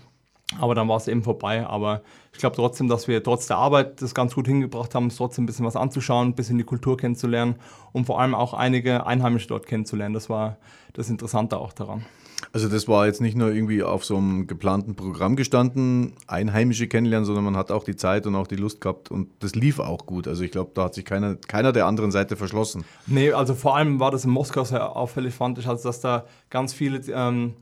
[0.61, 1.67] Aber dann war es eben vorbei.
[1.67, 5.17] Aber ich glaube trotzdem, dass wir trotz der Arbeit das ganz gut hingebracht haben, es
[5.17, 7.57] trotzdem ein bisschen was anzuschauen, ein bisschen die Kultur kennenzulernen
[7.93, 10.15] und vor allem auch einige Einheimische dort kennenzulernen.
[10.15, 10.59] Das war
[10.93, 12.07] das Interessante auch daran.
[12.53, 17.27] Also das war jetzt nicht nur irgendwie auf so einem geplanten Programm gestanden, Einheimische kennenlernen,
[17.27, 20.07] sondern man hat auch die Zeit und auch die Lust gehabt und das lief auch
[20.07, 20.29] gut.
[20.29, 22.85] Also ich glaube, da hat sich keiner, keiner der anderen Seite verschlossen.
[23.07, 26.25] Nee, also vor allem war das in Moskau sehr auffällig, fand ich, also dass da
[26.51, 27.01] ganz viele...
[27.13, 27.55] Ähm,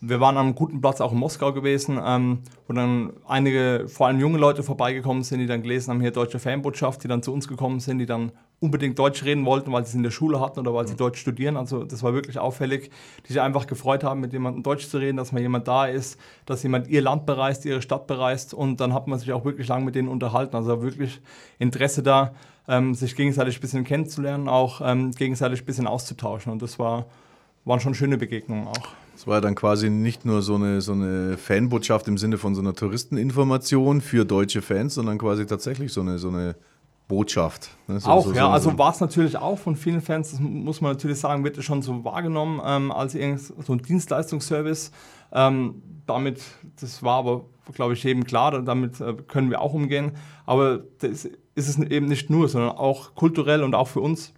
[0.00, 4.18] wir waren einem guten Platz auch in Moskau gewesen, ähm, wo dann einige, vor allem
[4.18, 7.46] junge Leute vorbeigekommen sind, die dann gelesen haben, hier deutsche Fanbotschaft, die dann zu uns
[7.46, 10.60] gekommen sind, die dann unbedingt Deutsch reden wollten, weil sie es in der Schule hatten
[10.60, 11.56] oder weil sie Deutsch studieren.
[11.56, 12.90] Also das war wirklich auffällig,
[13.26, 16.20] die sich einfach gefreut haben, mit jemandem Deutsch zu reden, dass mal jemand da ist,
[16.44, 19.66] dass jemand ihr Land bereist, ihre Stadt bereist und dann hat man sich auch wirklich
[19.68, 20.54] lang mit denen unterhalten.
[20.54, 21.20] Also wirklich
[21.58, 22.34] Interesse da,
[22.68, 26.52] ähm, sich gegenseitig ein bisschen kennenzulernen, auch ähm, gegenseitig ein bisschen auszutauschen.
[26.52, 27.06] Und das war,
[27.64, 28.88] waren schon schöne Begegnungen auch.
[29.16, 32.60] Es war dann quasi nicht nur so eine, so eine Fanbotschaft im Sinne von so
[32.60, 36.56] einer Touristeninformation für deutsche Fans, sondern quasi tatsächlich so eine, so eine
[37.10, 37.70] Botschaft.
[37.88, 37.98] Ne?
[37.98, 40.80] So, auch, so, ja, so, also war es natürlich auch von vielen Fans, das muss
[40.80, 44.92] man natürlich sagen, wird schon so wahrgenommen ähm, als so ein Dienstleistungsservice.
[45.32, 46.40] Ähm, damit,
[46.80, 50.12] das war aber, glaube ich, jedem klar, damit äh, können wir auch umgehen.
[50.46, 54.32] Aber das ist es eben nicht nur, sondern auch kulturell und auch für uns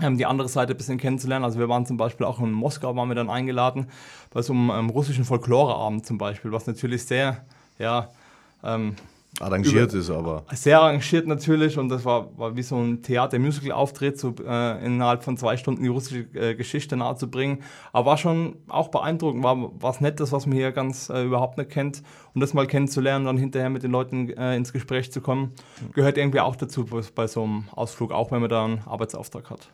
[0.00, 1.44] ähm, die andere Seite ein bisschen kennenzulernen.
[1.44, 3.86] Also wir waren zum Beispiel auch in Moskau, waren wir dann eingeladen,
[4.30, 7.44] bei so einem ähm, russischen Folkloreabend zum Beispiel, was natürlich sehr,
[7.78, 8.08] ja,
[8.62, 8.94] ähm,
[9.38, 10.44] arrangiert ist, aber.
[10.52, 15.36] Sehr arrangiert natürlich und das war, war wie so ein Theater-Musical-Auftritt, so äh, innerhalb von
[15.36, 17.62] zwei Stunden die russische äh, Geschichte nahezubringen.
[17.92, 21.70] Aber war schon auch beeindruckend, war was Nettes, was man hier ganz äh, überhaupt nicht
[21.70, 22.02] kennt.
[22.34, 25.52] Und das mal kennenzulernen, dann hinterher mit den Leuten äh, ins Gespräch zu kommen,
[25.92, 29.70] gehört irgendwie auch dazu bei so einem Ausflug, auch wenn man da einen Arbeitsauftrag hat.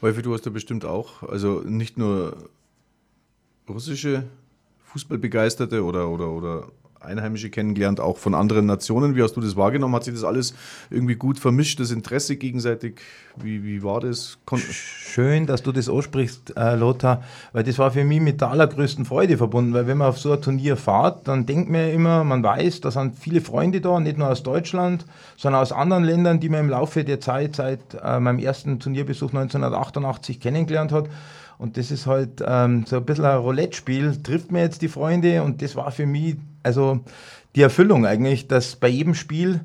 [0.00, 2.36] Wolfi, du hast ja bestimmt auch, also nicht nur
[3.68, 4.24] russische
[4.84, 6.68] Fußballbegeisterte oder, oder, oder
[7.00, 9.16] Einheimische kennengelernt, auch von anderen Nationen.
[9.16, 9.94] Wie hast du das wahrgenommen?
[9.94, 10.54] Hat sich das alles
[10.90, 13.00] irgendwie gut vermischt, das Interesse gegenseitig?
[13.36, 14.38] Wie, wie war das?
[14.44, 18.50] Kon Schön, dass du das ansprichst, äh, Lothar, weil das war für mich mit der
[18.50, 21.88] allergrößten Freude verbunden, weil wenn man auf so ein Turnier fährt, dann denkt man ja
[21.88, 26.04] immer, man weiß, da sind viele Freunde da, nicht nur aus Deutschland, sondern aus anderen
[26.04, 31.08] Ländern, die man im Laufe der Zeit seit äh, meinem ersten Turnierbesuch 1988 kennengelernt hat.
[31.56, 34.22] Und das ist halt ähm, so ein bisschen ein Roulette-Spiel.
[34.22, 37.00] Trifft mir jetzt die Freunde und das war für mich also
[37.54, 39.60] die Erfüllung eigentlich, dass bei jedem Spiel,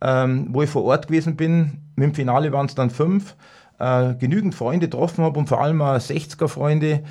[0.00, 3.36] ähm, wo ich vor Ort gewesen bin, mit dem Finale waren es dann fünf,
[3.78, 7.02] äh, genügend Freunde getroffen habe und vor allem auch 60er-Freunde,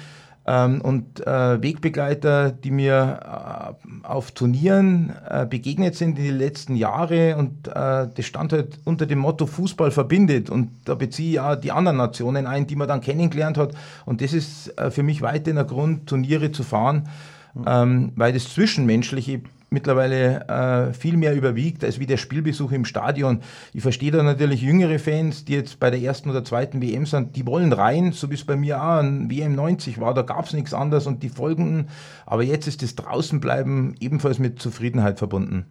[0.45, 6.75] ähm, und äh, Wegbegleiter, die mir äh, auf Turnieren äh, begegnet sind in den letzten
[6.75, 11.39] Jahren und äh, das stand halt unter dem Motto Fußball verbindet und da beziehe ich
[11.39, 13.73] auch die anderen Nationen ein, die man dann kennengelernt hat
[14.05, 17.07] und das ist äh, für mich weiterhin ein Grund, Turniere zu fahren,
[17.53, 17.65] mhm.
[17.67, 19.41] ähm, weil das Zwischenmenschliche
[19.73, 23.41] mittlerweile äh, viel mehr überwiegt als wie der Spielbesuch im Stadion.
[23.73, 27.35] Ich verstehe da natürlich jüngere Fans, die jetzt bei der ersten oder zweiten WM sind,
[27.35, 30.45] die wollen rein, so wie es bei mir auch ein WM 90 war, da gab
[30.45, 31.89] es nichts anderes und die folgenden.
[32.25, 35.65] Aber jetzt ist das Draußenbleiben ebenfalls mit Zufriedenheit verbunden.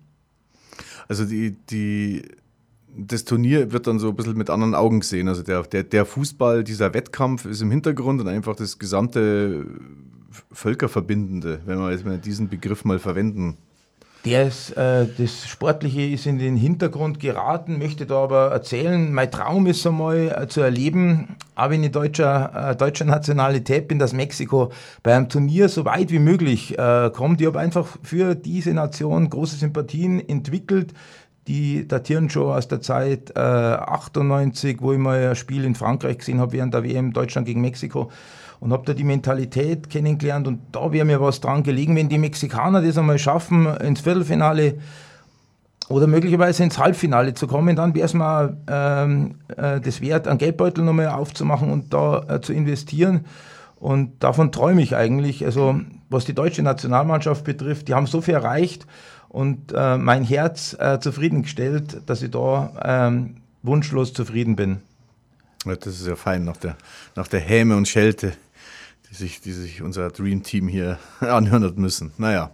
[1.08, 2.22] Also die, die,
[2.96, 5.28] das Turnier wird dann so ein bisschen mit anderen Augen gesehen.
[5.28, 9.66] Also der, der, der Fußball, dieser Wettkampf ist im Hintergrund und einfach das gesamte
[10.52, 13.56] Völkerverbindende, wenn wir jetzt mal diesen Begriff mal verwenden.
[14.24, 19.32] Der ist, äh, das Sportliche ist in den Hintergrund geraten, möchte da aber erzählen, mein
[19.32, 24.70] Traum ist einmal äh, zu erleben, wenn ich deutscher, äh, deutscher Nationalität bin, dass Mexiko
[25.02, 27.40] bei einem Turnier so weit wie möglich äh, kommt.
[27.40, 30.94] Ich habe einfach für diese Nation große Sympathien entwickelt,
[31.48, 36.18] die datieren schon aus der Zeit äh, 98, wo ich mal ein Spiel in Frankreich
[36.18, 38.10] gesehen habe während der WM Deutschland gegen Mexiko
[38.60, 42.18] und habe da die Mentalität kennengelernt und da wäre mir was dran gelegen, wenn die
[42.18, 44.78] Mexikaner das einmal schaffen, ins Viertelfinale
[45.88, 50.38] oder möglicherweise ins Halbfinale zu kommen, dann wäre es mal ähm, äh, das wert, einen
[50.38, 53.26] Geldbeutel nochmal aufzumachen und da äh, zu investieren.
[53.76, 55.44] Und davon träume ich eigentlich.
[55.44, 58.86] Also was die deutsche Nationalmannschaft betrifft, die haben so viel erreicht
[59.32, 64.78] und äh, mein Herz äh, zufriedengestellt, dass ich da ähm, wunschlos zufrieden bin.
[65.64, 66.76] Das ist ja fein nach der,
[67.16, 68.32] nach der Häme und Schelte
[69.12, 72.12] die sich, die sich unser Dream Team hier anhören hat müssen.
[72.16, 72.50] Naja.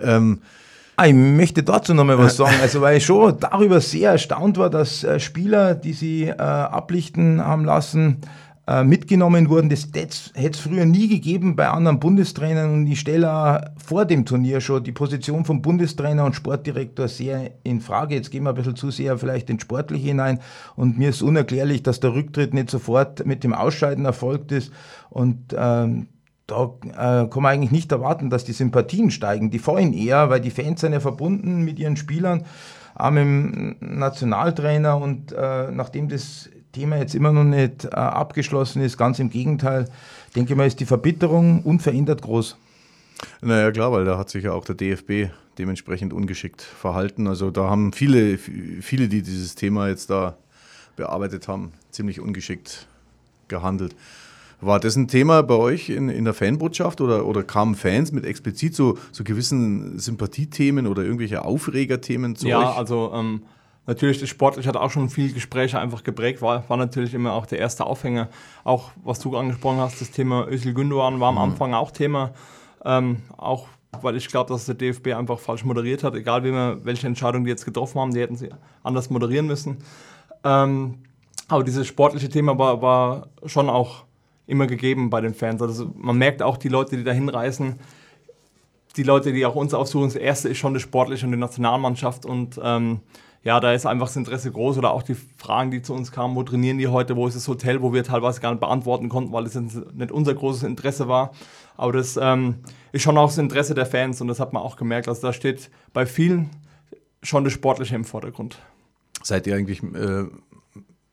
[0.00, 0.40] Ähm,
[0.96, 2.54] ah, ich möchte dazu nochmal was sagen.
[2.62, 7.44] Also, weil ich schon darüber sehr erstaunt war, dass äh, Spieler, die sie äh, ablichten
[7.44, 8.18] haben lassen,
[8.70, 9.68] äh, mitgenommen wurden.
[9.68, 14.60] Das hätte es früher nie gegeben bei anderen Bundestrainern und ich stelle vor dem Turnier
[14.60, 18.14] schon die Position von Bundestrainer und Sportdirektor sehr in Frage.
[18.14, 20.38] Jetzt gehen wir ein bisschen zu sehr vielleicht ins Sportliche hinein
[20.76, 24.72] und mir ist unerklärlich, dass der Rücktritt nicht sofort mit dem Ausscheiden erfolgt ist
[25.08, 26.06] und ähm,
[26.46, 29.50] da äh, kann man eigentlich nicht erwarten, dass die Sympathien steigen.
[29.50, 32.44] Die fallen eher, weil die Fans sind ja verbunden mit ihren Spielern,
[32.94, 38.82] auch mit dem Nationaltrainer und äh, nachdem das Thema jetzt immer noch nicht äh, abgeschlossen
[38.82, 38.96] ist.
[38.96, 39.88] Ganz im Gegenteil,
[40.36, 42.56] denke ich mal, ist die Verbitterung unverändert groß.
[43.42, 47.26] Naja, klar, weil da hat sich ja auch der DFB dementsprechend ungeschickt verhalten.
[47.26, 50.36] Also da haben viele, viele, die dieses Thema jetzt da
[50.96, 52.86] bearbeitet haben, ziemlich ungeschickt
[53.48, 53.94] gehandelt.
[54.62, 58.26] War das ein Thema bei euch in, in der Fanbotschaft oder, oder kamen Fans mit
[58.26, 62.64] explizit so, so gewissen Sympathiethemen oder irgendwelche Aufregerthemen zu ja, euch?
[62.64, 63.42] Ja, also ähm,
[63.90, 67.44] Natürlich, das Sportliche hat auch schon viele Gespräche einfach geprägt, war, war natürlich immer auch
[67.44, 68.28] der erste Aufhänger.
[68.62, 71.40] Auch was du angesprochen hast, das Thema Özil Gündogan war am mhm.
[71.40, 72.30] Anfang auch Thema.
[72.84, 73.66] Ähm, auch
[74.00, 76.14] weil ich glaube, dass der DFB einfach falsch moderiert hat.
[76.14, 78.50] Egal, wie wir, welche Entscheidung die jetzt getroffen haben, die hätten sie
[78.84, 79.78] anders moderieren müssen.
[80.44, 80.98] Ähm,
[81.48, 84.04] aber dieses sportliche Thema war, war schon auch
[84.46, 85.60] immer gegeben bei den Fans.
[85.62, 87.80] Also man merkt auch, die Leute, die da hinreisen,
[88.96, 92.24] die Leute, die auch uns aussuchen, das erste ist schon das Sportliche und die Nationalmannschaft
[92.24, 93.00] und ähm,
[93.42, 96.36] ja, da ist einfach das Interesse groß oder auch die Fragen, die zu uns kamen,
[96.36, 99.32] wo trainieren die heute, wo ist das Hotel, wo wir teilweise gar nicht beantworten konnten,
[99.32, 101.32] weil das nicht unser großes Interesse war.
[101.76, 102.56] Aber das ähm,
[102.92, 105.08] ist schon auch das Interesse der Fans und das hat man auch gemerkt.
[105.08, 106.50] Also da steht bei vielen
[107.22, 108.58] schon das Sportliche im Vordergrund.
[109.22, 110.26] Seid ihr eigentlich äh,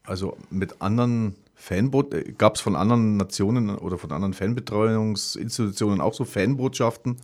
[0.04, 6.14] also mit anderen Fanbot, äh, gab es von anderen Nationen oder von anderen Fanbetreuungsinstitutionen auch
[6.14, 7.18] so Fanbotschaften?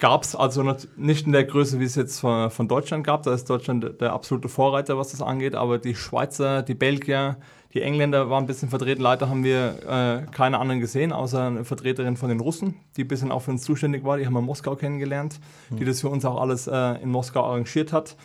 [0.00, 0.62] Gab es also
[0.96, 3.24] nicht in der Größe, wie es jetzt von, von Deutschland gab.
[3.24, 5.56] Da ist Deutschland der absolute Vorreiter, was das angeht.
[5.56, 7.36] Aber die Schweizer, die Belgier,
[7.74, 9.02] die Engländer waren ein bisschen vertreten.
[9.02, 13.08] Leider haben wir äh, keine anderen gesehen, außer eine Vertreterin von den Russen, die ein
[13.08, 14.18] bisschen auch für uns zuständig war.
[14.18, 17.44] Die haben wir in Moskau kennengelernt, die das für uns auch alles äh, in Moskau
[17.44, 18.16] arrangiert hat.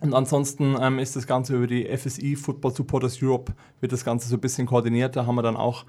[0.00, 4.28] Und ansonsten ähm, ist das Ganze über die FSI, Football Supporters Europe, wird das Ganze
[4.28, 5.16] so ein bisschen koordiniert.
[5.16, 5.84] Da haben wir dann auch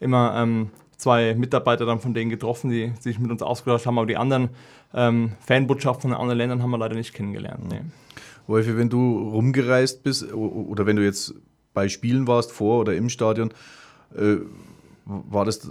[0.00, 3.98] immer ähm, zwei Mitarbeiter dann von denen getroffen, die sich mit uns ausgetauscht haben.
[3.98, 4.50] Aber die anderen
[4.92, 7.64] ähm, Fanbotschaften von anderen Ländern haben wir leider nicht kennengelernt.
[7.70, 7.80] Nee.
[8.46, 11.34] Wolfi, wenn du rumgereist bist oder wenn du jetzt
[11.72, 13.50] bei Spielen warst, vor oder im Stadion,
[14.16, 14.36] äh,
[15.04, 15.66] war das,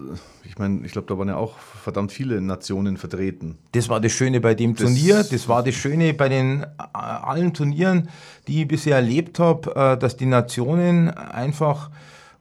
[0.45, 3.57] ich meine, ich glaube, da waren ja auch verdammt viele Nationen vertreten.
[3.73, 6.67] Das war das Schöne bei dem das Turnier, das war das Schöne bei den äh,
[6.93, 8.09] allen Turnieren,
[8.47, 11.91] die ich bisher erlebt habe, äh, dass die Nationen einfach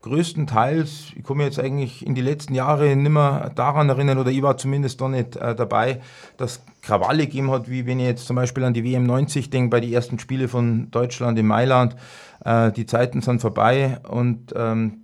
[0.07, 4.41] größtenteils, ich komme jetzt eigentlich in die letzten Jahre nicht mehr daran erinnern, oder ich
[4.41, 6.01] war zumindest da nicht äh, dabei,
[6.37, 9.71] dass Krawalle gegeben hat, wie wenn ich jetzt zum Beispiel an die WM 90 denke,
[9.71, 11.97] bei den ersten Spielen von Deutschland in Mailand.
[12.45, 15.03] Äh, die Zeiten sind vorbei und ähm,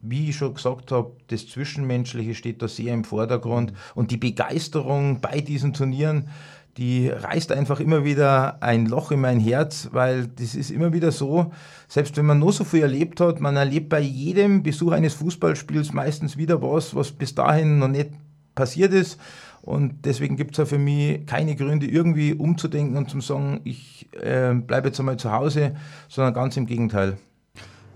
[0.00, 5.20] wie ich schon gesagt habe, das Zwischenmenschliche steht da sehr im Vordergrund und die Begeisterung
[5.20, 6.28] bei diesen Turnieren,
[6.76, 11.12] die reißt einfach immer wieder ein Loch in mein Herz, weil das ist immer wieder
[11.12, 11.52] so,
[11.86, 15.92] selbst wenn man nur so viel erlebt hat, man erlebt bei jedem Besuch eines Fußballspiels
[15.92, 18.10] meistens wieder was, was bis dahin noch nicht
[18.54, 19.20] passiert ist.
[19.62, 24.08] Und deswegen gibt es ja für mich keine Gründe, irgendwie umzudenken und zu sagen, ich
[24.20, 25.74] äh, bleibe jetzt einmal zu Hause,
[26.08, 27.16] sondern ganz im Gegenteil.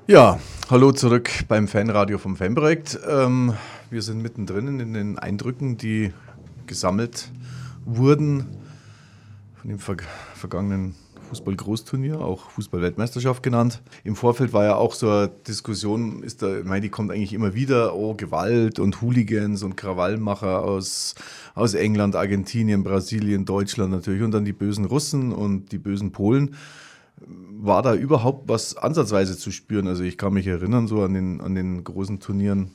[0.07, 0.39] Ja,
[0.71, 2.99] hallo zurück beim Fanradio vom Fanprojekt.
[3.07, 3.53] Ähm,
[3.91, 6.15] wir sind mittendrin in den Eindrücken, die
[6.67, 7.31] gesammelt
[7.85, 8.47] wurden
[9.69, 9.97] von dem ver
[10.35, 10.95] vergangenen
[11.29, 13.83] Fußball-Großturnier, auch Fußball-Weltmeisterschaft genannt.
[14.03, 17.35] Im Vorfeld war ja auch so eine Diskussion, ist da, ich meine, die kommt eigentlich
[17.35, 21.17] immer wieder, oh, Gewalt und Hooligans und Krawallmacher aus,
[21.55, 26.57] aus England, Argentinien, Brasilien, Deutschland natürlich und dann die bösen Russen und die bösen Polen
[27.61, 29.89] war da überhaupt was ansatzweise zu spüren?
[29.89, 32.71] Also ich kann mich erinnern, so an den, an den großen Turnieren,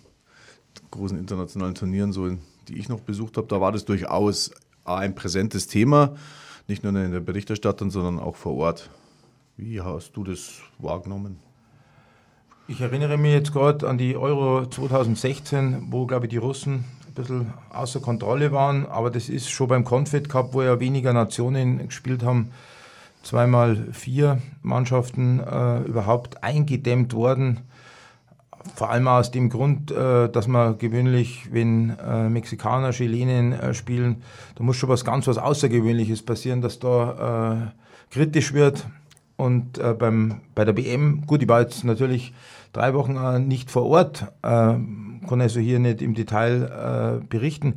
[0.92, 2.30] großen internationalen Turnieren, so,
[2.68, 4.52] die ich noch besucht habe, da war das durchaus
[4.84, 6.16] ein präsentes Thema,
[6.68, 8.90] nicht nur in der Berichterstattung, sondern auch vor Ort.
[9.58, 11.40] Wie hast du das wahrgenommen?
[12.68, 17.14] Ich erinnere mich jetzt gerade an die Euro 2016, wo, glaube ich, die Russen ein
[17.14, 18.86] bisschen außer Kontrolle waren.
[18.86, 22.52] Aber das ist schon beim Confed Cup, wo ja weniger Nationen gespielt haben,
[23.22, 27.60] zweimal vier Mannschaften äh, überhaupt eingedämmt worden.
[28.76, 34.24] Vor allem aus dem Grund, äh, dass man gewöhnlich, wenn äh, Mexikaner, Chilenen äh, spielen,
[34.56, 38.86] da muss schon was ganz was Außergewöhnliches passieren, dass da äh, kritisch wird.
[39.36, 42.34] Und äh, beim, bei der BM, gut, ich war jetzt natürlich
[42.72, 47.76] drei Wochen nicht vor Ort, kann also hier nicht im Detail berichten.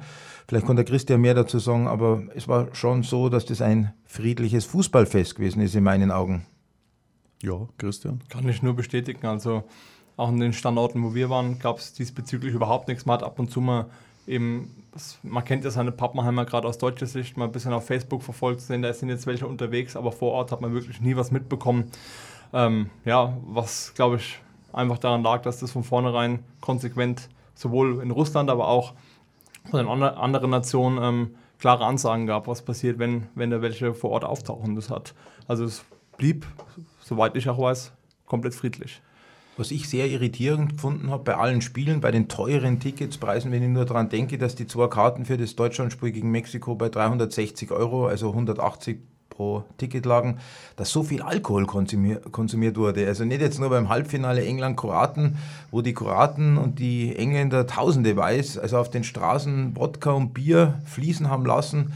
[0.49, 3.92] Vielleicht kann der Christian mehr dazu sagen, aber es war schon so, dass das ein
[4.07, 6.46] friedliches Fußballfest gewesen ist in meinen Augen.
[7.42, 8.20] Ja, Christian.
[8.31, 9.27] Kann ich nur bestätigen.
[9.27, 9.64] Also
[10.16, 13.07] auch an den Standorten, wo wir waren, gab es diesbezüglich überhaupt nichts.
[13.07, 13.87] Man hat ab und zu mal
[14.26, 14.85] eben,
[15.22, 18.61] man kennt ja seine Pappenheimer gerade aus deutscher Sicht, mal ein bisschen auf Facebook verfolgt
[18.61, 21.90] sehen, da sind jetzt welche unterwegs, aber vor Ort hat man wirklich nie was mitbekommen.
[22.52, 24.40] Ähm, ja, was glaube ich
[24.72, 28.94] einfach daran lag, dass das von vornherein konsequent sowohl in Russland, aber auch
[29.70, 34.11] von den anderen Nationen ähm, klare Ansagen gab, was passiert, wenn, wenn da welche vor
[34.11, 34.76] Ort auftauchen.
[34.76, 35.14] Das hat,
[35.48, 35.85] also es
[36.16, 36.46] blieb,
[37.00, 37.92] soweit ich auch weiß,
[38.26, 39.00] komplett friedlich.
[39.58, 43.70] Was ich sehr irritierend gefunden habe bei allen Spielen, bei den teuren Ticketspreisen, wenn ich
[43.70, 48.06] nur daran denke, dass die zwei Karten für das Deutschlandspiel gegen Mexiko bei 360 Euro,
[48.06, 48.98] also 180
[49.30, 50.38] pro Ticket lagen,
[50.76, 53.06] dass so viel Alkohol konsumiert wurde.
[53.06, 55.38] Also nicht jetzt nur beim Halbfinale England-Kroaten,
[55.70, 60.82] wo die Kroaten und die Engländer Tausende weiß, also auf den Straßen Wodka und Bier
[60.84, 61.94] fließen haben lassen,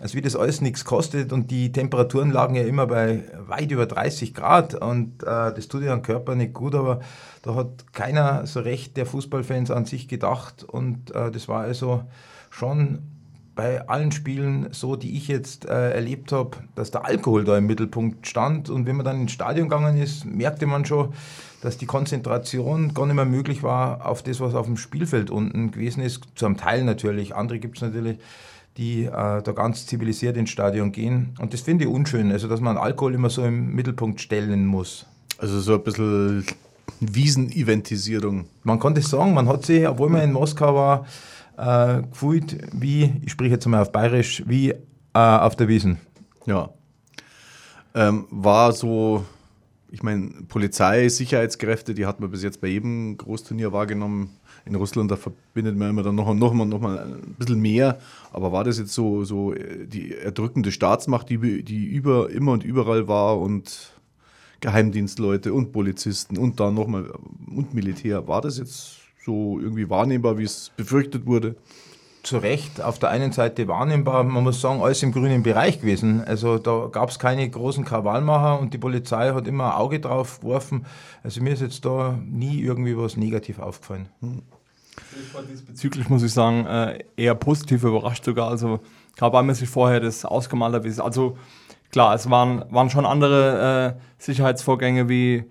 [0.00, 3.86] als wie das alles nichts kostet und die Temperaturen lagen ja immer bei weit über
[3.86, 7.00] 30 Grad und äh, das tut ja am Körper nicht gut, aber
[7.42, 12.04] da hat keiner so recht der Fußballfans an sich gedacht und äh, das war also
[12.50, 12.98] schon
[13.56, 17.66] bei allen Spielen so, die ich jetzt äh, erlebt habe, dass der Alkohol da im
[17.66, 18.68] Mittelpunkt stand.
[18.68, 21.14] Und wenn man dann ins Stadion gegangen ist, merkte man schon,
[21.62, 25.70] dass die Konzentration gar nicht mehr möglich war auf das, was auf dem Spielfeld unten
[25.70, 26.22] gewesen ist.
[26.34, 27.34] Zu einem Teil natürlich.
[27.34, 28.18] Andere gibt es natürlich,
[28.76, 31.34] die äh, da ganz zivilisiert ins Stadion gehen.
[31.38, 35.06] Und das finde ich unschön, also dass man Alkohol immer so im Mittelpunkt stellen muss.
[35.38, 36.44] Also so ein bisschen
[37.00, 38.46] Wiesen-Eventisierung.
[38.62, 41.06] Man konnte sagen, man hat sich, obwohl man in Moskau war,
[41.56, 44.78] äh, gefühlt wie, ich spreche jetzt mal auf Bayerisch, wie äh,
[45.14, 45.98] auf der Wiesen.
[46.46, 46.70] Ja.
[47.94, 49.24] Ähm, war so
[49.90, 54.30] ich meine, Polizei, Sicherheitskräfte, die hat man bis jetzt bei jedem Großturnier wahrgenommen.
[54.66, 57.98] In Russland, da verbindet man immer dann noch, noch, mal, noch mal ein bisschen mehr.
[58.32, 62.64] Aber war das jetzt so, so äh, die erdrückende Staatsmacht, die, die über, immer und
[62.64, 63.92] überall war und
[64.60, 67.12] Geheimdienstleute und Polizisten und dann nochmal
[67.46, 68.26] und Militär.
[68.26, 71.54] War das jetzt so irgendwie wahrnehmbar, wie es befürchtet wurde?
[72.26, 76.22] Zu Recht auf der einen Seite wahrnehmbar, man muss sagen, alles im grünen Bereich gewesen.
[76.24, 80.40] Also da gab es keine großen Krawallmacher und die Polizei hat immer ein Auge drauf
[80.40, 80.86] geworfen.
[81.22, 84.08] Also mir ist jetzt da nie irgendwie was negativ aufgefallen.
[84.20, 84.42] Hm.
[85.20, 88.48] Ich war diesbezüglich, muss ich sagen, äh, eher positiv überrascht sogar.
[88.48, 88.80] Also
[89.16, 91.00] gerade weil man sich vorher das ausgemalt hat.
[91.00, 91.38] Also
[91.92, 95.44] klar, es waren, waren schon andere äh, Sicherheitsvorgänge wie,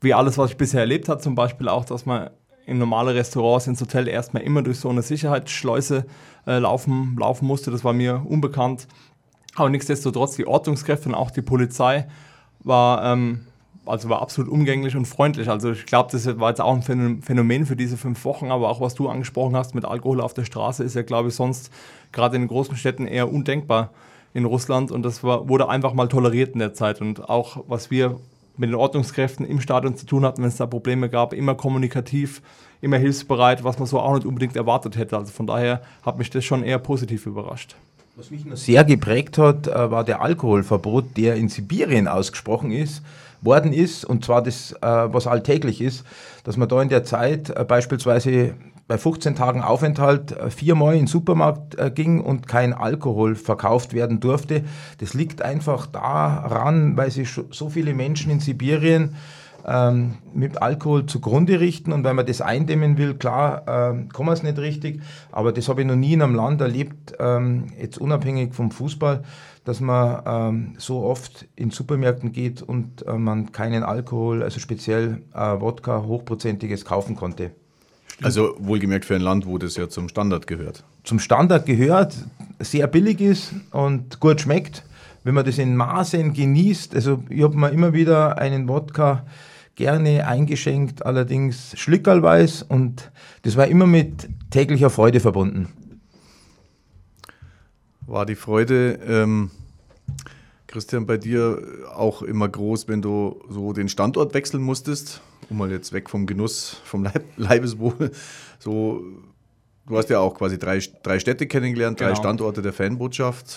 [0.00, 1.20] wie alles, was ich bisher erlebt habe.
[1.20, 2.30] Zum Beispiel auch, dass man
[2.66, 6.04] in normale Restaurants ins Hotel erstmal immer durch so eine Sicherheitsschleuse
[6.46, 7.70] äh, laufen, laufen musste.
[7.70, 8.88] Das war mir unbekannt.
[9.54, 12.06] Aber nichtsdestotrotz, die Ordnungskräfte und auch die Polizei
[12.60, 13.46] war, ähm,
[13.86, 15.48] also war absolut umgänglich und freundlich.
[15.48, 18.80] Also ich glaube, das war jetzt auch ein Phänomen für diese fünf Wochen, aber auch
[18.80, 21.70] was du angesprochen hast mit Alkohol auf der Straße, ist ja, glaube ich, sonst
[22.10, 23.90] gerade in den großen Städten eher undenkbar
[24.34, 27.00] in Russland und das war, wurde einfach mal toleriert in der Zeit.
[27.00, 28.18] Und auch was wir
[28.58, 32.42] mit den Ordnungskräften im Stadion zu tun hatten, wenn es da Probleme gab, immer kommunikativ,
[32.80, 35.16] immer hilfsbereit, was man so auch nicht unbedingt erwartet hätte.
[35.16, 37.76] Also von daher hat mich das schon eher positiv überrascht.
[38.16, 43.02] Was mich noch sehr geprägt hat, äh, war der Alkoholverbot, der in Sibirien ausgesprochen ist,
[43.42, 46.04] worden ist, und zwar das, äh, was alltäglich ist,
[46.44, 48.54] dass man da in der Zeit äh, beispielsweise
[48.88, 53.94] bei 15 Tagen Aufenthalt äh, viermal in den Supermarkt äh, ging und kein Alkohol verkauft
[53.94, 54.64] werden durfte.
[54.98, 59.16] Das liegt einfach daran, weil sich so viele Menschen in Sibirien
[59.66, 64.34] ähm, mit Alkohol zugrunde richten und wenn man das eindämmen will, klar, ähm, kann man
[64.34, 65.00] es nicht richtig,
[65.32, 69.24] aber das habe ich noch nie in einem Land erlebt, ähm, jetzt unabhängig vom Fußball,
[69.64, 75.22] dass man ähm, so oft in Supermärkten geht und äh, man keinen Alkohol, also speziell
[75.34, 77.50] äh, Wodka, hochprozentiges kaufen konnte.
[78.22, 80.84] Also wohlgemerkt für ein Land, wo das ja zum Standard gehört.
[81.04, 82.16] Zum Standard gehört,
[82.58, 84.84] sehr billig ist und gut schmeckt.
[85.22, 89.26] Wenn man das in Maßen genießt, also ich habe mir immer wieder einen Wodka
[89.74, 93.10] gerne eingeschenkt, allerdings schlickerlweis und
[93.42, 95.68] das war immer mit täglicher Freude verbunden.
[98.06, 99.50] War die Freude, ähm,
[100.68, 101.60] Christian, bei dir
[101.94, 105.20] auch immer groß, wenn du so den Standort wechseln musstest?
[105.50, 108.10] Um mal jetzt weg vom Genuss, vom Leib Leibeswohl,
[108.58, 109.02] so,
[109.86, 112.16] du hast ja auch quasi drei, drei Städte kennengelernt, drei genau.
[112.16, 113.56] Standorte der Fanbotschaft.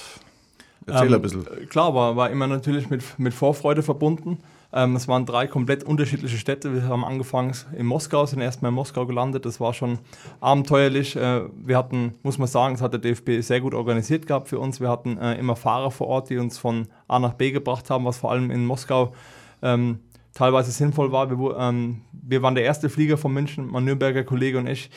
[0.86, 1.46] Erzähl ähm, ein bisschen.
[1.70, 4.40] Klar, war, war immer natürlich mit, mit Vorfreude verbunden.
[4.72, 6.74] Ähm, es waren drei komplett unterschiedliche Städte.
[6.74, 9.46] Wir haben angefangen in Moskau, sind erstmal in Moskau gelandet.
[9.46, 9.98] Das war schon
[10.42, 11.16] abenteuerlich.
[11.16, 14.60] Äh, wir hatten, muss man sagen, das hat der DFB sehr gut organisiert gehabt für
[14.60, 14.80] uns.
[14.80, 18.06] Wir hatten äh, immer Fahrer vor Ort, die uns von A nach B gebracht haben,
[18.06, 19.14] was vor allem in Moskau
[19.62, 20.00] ähm,
[20.40, 21.30] teilweise sinnvoll war.
[21.30, 24.90] Wir, ähm, wir waren der erste Flieger von München, mein Nürnberger Kollege und ich,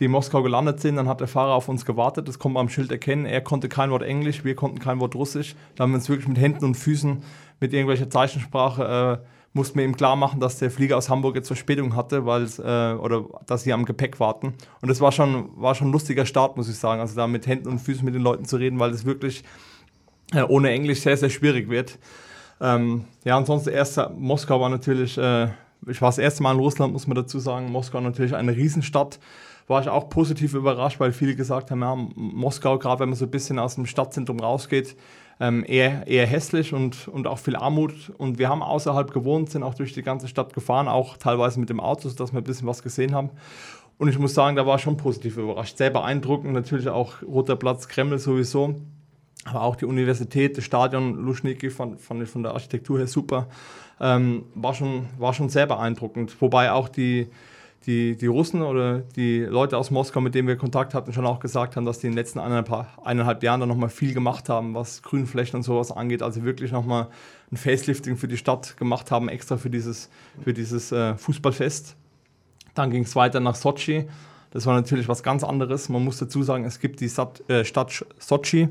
[0.00, 0.96] die in Moskau gelandet sind.
[0.96, 3.24] Dann hat der Fahrer auf uns gewartet, das konnte man am Schild erkennen.
[3.24, 5.54] Er konnte kein Wort Englisch, wir konnten kein Wort Russisch.
[5.76, 7.22] Da haben wir uns wirklich mit Händen und Füßen
[7.60, 11.46] mit irgendwelcher Zeichensprache äh, mussten wir ihm klar machen, dass der Flieger aus Hamburg jetzt
[11.46, 14.54] Verspätung hatte, äh, oder dass sie am Gepäck warten.
[14.80, 17.00] Und das war schon, war schon ein lustiger Start, muss ich sagen.
[17.00, 19.44] Also da mit Händen und Füßen mit den Leuten zu reden, weil es wirklich
[20.34, 21.98] äh, ohne Englisch sehr, sehr schwierig wird.
[22.60, 25.48] Ähm, ja, ansonsten erst Moskau war natürlich, äh,
[25.86, 27.70] ich war das erste Mal in Russland, muss man dazu sagen.
[27.70, 29.18] Moskau natürlich eine Riesenstadt.
[29.66, 33.26] War ich auch positiv überrascht, weil viele gesagt haben, ja, Moskau, gerade wenn man so
[33.26, 34.96] ein bisschen aus dem Stadtzentrum rausgeht,
[35.40, 38.10] ähm, eher, eher hässlich und, und auch viel Armut.
[38.16, 41.68] Und wir haben außerhalb gewohnt, sind auch durch die ganze Stadt gefahren, auch teilweise mit
[41.68, 43.30] dem Auto, sodass wir ein bisschen was gesehen haben.
[43.98, 45.76] Und ich muss sagen, da war ich schon positiv überrascht.
[45.76, 48.76] Sehr beeindruckend, natürlich auch Roter Platz, Kreml sowieso.
[49.48, 53.48] Aber auch die Universität, das Stadion Luschniki fand ich von der Architektur her super.
[54.00, 56.40] Ähm, war, schon, war schon sehr beeindruckend.
[56.40, 57.28] Wobei auch die,
[57.86, 61.40] die, die Russen oder die Leute aus Moskau, mit denen wir Kontakt hatten, schon auch
[61.40, 64.74] gesagt haben, dass die in den letzten eineinhalb, eineinhalb Jahren da nochmal viel gemacht haben,
[64.74, 66.22] was Grünflächen und sowas angeht.
[66.22, 67.08] Also wirklich nochmal
[67.50, 70.10] ein Facelifting für die Stadt gemacht haben, extra für dieses,
[70.42, 71.96] für dieses äh, Fußballfest.
[72.74, 74.06] Dann ging es weiter nach Sochi.
[74.50, 75.88] Das war natürlich was ganz anderes.
[75.88, 78.68] Man muss dazu sagen, es gibt die Stadt, äh, Stadt Sochi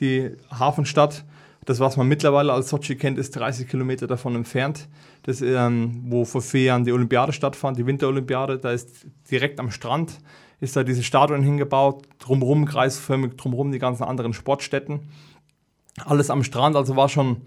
[0.00, 1.24] die Hafenstadt.
[1.64, 4.88] Das, was man mittlerweile als Sochi kennt, ist 30 Kilometer davon entfernt.
[5.24, 8.58] Das, ähm, wo vor vier Jahren die Olympiade stattfand, die Winterolympiade.
[8.58, 10.18] Da ist direkt am Strand
[10.60, 15.08] ist da dieses Stadion hingebaut, drumherum, kreisförmig, drumherum die ganzen anderen Sportstätten.
[16.04, 17.42] Alles am Strand, also war schon,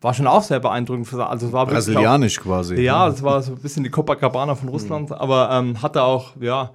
[0.00, 1.12] war schon auch sehr beeindruckend.
[1.14, 2.80] Also war Brasilianisch wirklich, quasi.
[2.80, 5.16] Ja, das war so ein bisschen die Copacabana von Russland, mhm.
[5.16, 6.72] aber ähm, hatte auch, ja,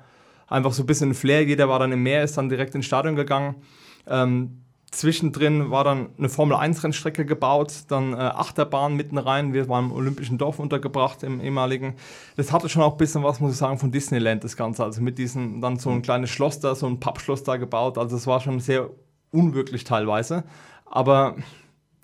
[0.47, 1.43] einfach so ein bisschen Flair.
[1.43, 3.55] Jeder war dann im Meer, ist dann direkt ins Stadion gegangen.
[4.07, 4.62] Ähm,
[4.93, 9.51] Zwischendrin war dann eine Formel-1-Rennstrecke gebaut, dann äh, Achterbahn mitten rein.
[9.51, 11.95] Wir waren im Olympischen Dorf untergebracht, im ehemaligen.
[12.37, 14.83] Das hatte schon auch ein bisschen was, muss ich sagen, von Disneyland, das Ganze.
[14.83, 17.97] Also mit diesem, dann so ein kleines Schloss da, so ein Pappschloss da gebaut.
[17.97, 18.91] Also es war schon sehr
[19.31, 20.43] unwirklich teilweise.
[20.85, 21.37] Aber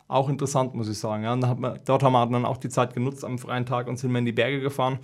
[0.08, 1.24] auch interessant, muss ich sagen.
[1.24, 1.38] Ja.
[1.48, 4.12] Hat man, dort haben wir dann auch die Zeit genutzt am freien Tag und sind
[4.12, 4.98] wir in die Berge gefahren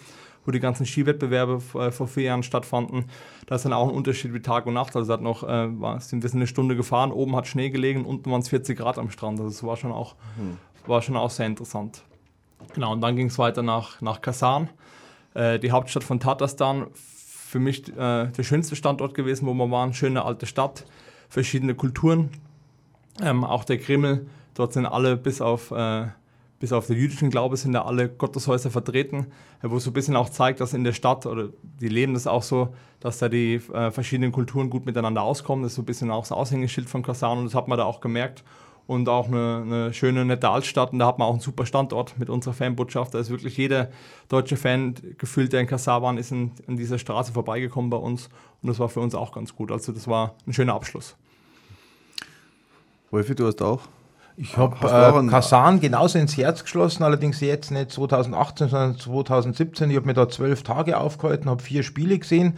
[0.46, 3.06] wo die ganzen Skiwettbewerbe äh, vor vier Jahren stattfanden.
[3.48, 4.96] Da ist dann auch ein Unterschied wie Tag und Nacht.
[4.96, 8.06] Also hat noch, äh, war, sind wir sind eine Stunde gefahren, oben hat Schnee gelegen,
[8.06, 9.40] unten waren es 40 Grad am Strand.
[9.40, 10.58] Also das war schon auch, mhm.
[10.88, 12.04] war schon auch sehr interessant.
[12.74, 14.70] Genau, und dann ging es weiter nach, nach Kasan,
[15.34, 16.88] äh, die Hauptstadt von Tatarstan.
[16.94, 19.94] Für mich äh, der schönste Standort gewesen, wo wir waren.
[19.94, 20.86] Schöne alte Stadt,
[21.30, 22.32] verschiedene Kulturen.
[23.22, 26.08] Ähm, auch der Kreml, dort sind alle bis auf äh,
[26.60, 29.28] bis auf den jüdischen Glaube sind da alle Gotteshäuser vertreten,
[29.62, 31.50] wo so ein bisschen auch zeigt, dass in der Stadt, oder
[31.82, 35.64] die leben das auch so, dass da die äh, verschiedenen Kulturen gut miteinander auskommen.
[35.64, 37.84] Das ist so ein bisschen auch das Aushängeschild von Kasan und das hat man da
[37.84, 38.44] auch gemerkt.
[38.88, 42.20] Und auch eine, eine, schöne, nette Altstadt und da hat man auch einen super Standort
[42.20, 43.16] mit unserer Fanbotschaft.
[43.16, 43.90] Da ist wirklich jeder
[44.30, 48.30] deutsche Fan gefühlt, der in Kasan war, ist in, in dieser Straße vorbeigekommen bei uns
[48.62, 49.72] und das war für uns auch ganz gut.
[49.72, 51.16] Also das war ein schöner Abschluss.
[53.10, 53.82] Wolfi, du hast auch
[54.38, 59.90] ich habe äh, Kasan genauso ins Herz geschlossen, allerdings jetzt nicht 2018, sondern 2017.
[59.90, 62.58] Ich habe mir da zwölf Tage aufgehalten, habe vier Spiele gesehen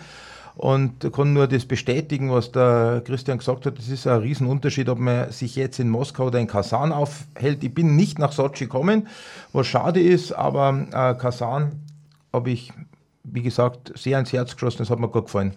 [0.55, 3.77] und kann nur das bestätigen, was der Christian gesagt hat.
[3.77, 7.63] Es ist ein Riesenunterschied, ob man sich jetzt in Moskau oder in Kasan aufhält.
[7.63, 9.07] Ich bin nicht nach Sochi gekommen,
[9.53, 11.83] was schade ist, aber äh, Kasan
[12.33, 12.73] habe ich,
[13.23, 14.79] wie gesagt, sehr ins Herz geschlossen.
[14.79, 15.53] Das hat mir gut gefallen.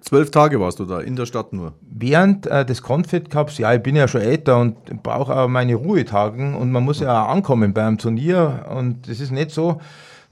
[0.00, 1.74] Zwölf Tage warst du da, in der Stadt nur?
[1.82, 5.74] Während äh, des Confed Cups, ja, ich bin ja schon älter und brauche auch meine
[5.74, 9.80] Ruhetagen und man muss ja auch ankommen beim Turnier und es ist nicht so,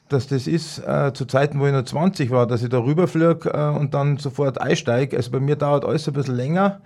[0.08, 3.50] dass das ist äh, zu Zeiten, wo ich noch 20 war, dass ich da rüberfliege
[3.50, 5.16] äh, und dann sofort einsteige.
[5.16, 6.80] Also bei mir dauert alles ein bisschen länger.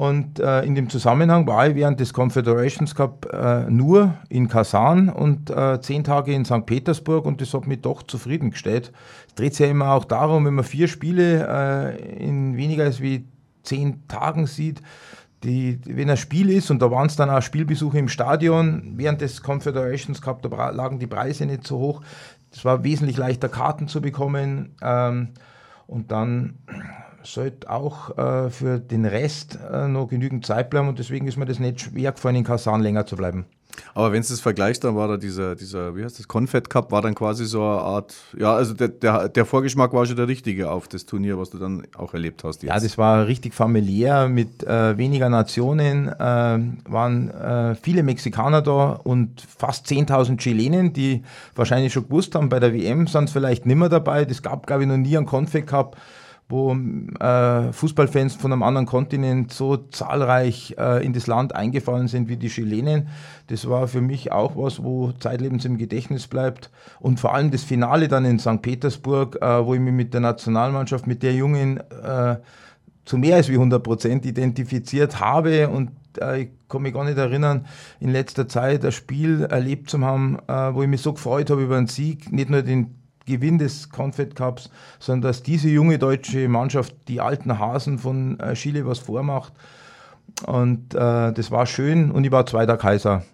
[0.00, 5.10] Und äh, in dem Zusammenhang war ich während des Confederations Cup äh, nur in Kasan
[5.10, 6.64] und äh, zehn Tage in St.
[6.64, 8.92] Petersburg und das hat mich doch zufriedengestellt.
[9.28, 13.02] Es dreht sich ja immer auch darum, wenn man vier Spiele äh, in weniger als
[13.02, 13.26] wie
[13.62, 14.80] zehn Tagen sieht,
[15.44, 19.20] die, wenn ein Spiel ist, und da waren es dann auch Spielbesuche im Stadion, während
[19.20, 22.00] des Confederations Cup, da lagen die Preise nicht so hoch.
[22.50, 24.76] Es war wesentlich leichter, Karten zu bekommen.
[24.80, 25.28] Ähm,
[25.86, 26.54] und dann
[27.22, 31.46] sollte auch äh, für den Rest äh, noch genügend Zeit bleiben und deswegen ist mir
[31.46, 33.46] das nicht schwer gefallen, in Kasan länger zu bleiben.
[33.94, 36.92] Aber wenn du das vergleichst, dann war da dieser, dieser wie heißt das, Confed Cup,
[36.92, 40.28] war dann quasi so eine Art, ja, also der, der, der Vorgeschmack war schon der
[40.28, 42.62] richtige auf das Turnier, was du dann auch erlebt hast.
[42.62, 42.70] Jetzt.
[42.70, 48.92] Ja, das war richtig familiär mit äh, weniger Nationen, äh, waren äh, viele Mexikaner da
[48.92, 51.22] und fast 10.000 Chilenen, die
[51.54, 54.24] wahrscheinlich schon gewusst haben, bei der WM sind es vielleicht nimmer dabei.
[54.24, 55.96] Das gab, glaube ich, noch nie einen Confed Cup
[56.50, 62.28] wo äh, Fußballfans von einem anderen Kontinent so zahlreich äh, in das Land eingefallen sind
[62.28, 63.08] wie die Chilenen.
[63.46, 66.70] Das war für mich auch was, wo zeitlebens im Gedächtnis bleibt.
[66.98, 68.62] Und vor allem das Finale dann in St.
[68.62, 72.36] Petersburg, äh, wo ich mich mit der Nationalmannschaft, mit der Jungen äh,
[73.04, 75.90] zu mehr als wie 100 Prozent identifiziert habe und
[76.20, 77.66] äh, ich kann mich gar nicht erinnern,
[77.98, 81.62] in letzter Zeit ein Spiel erlebt zu haben, äh, wo ich mich so gefreut habe
[81.62, 82.99] über einen Sieg, nicht nur den
[83.30, 88.54] Gewinn des Confed Cups, sondern dass diese junge deutsche Mannschaft, die alten Hasen von äh,
[88.54, 89.52] Chile, was vormacht.
[90.46, 93.24] Und äh, das war schön und ich war zweiter Kaiser.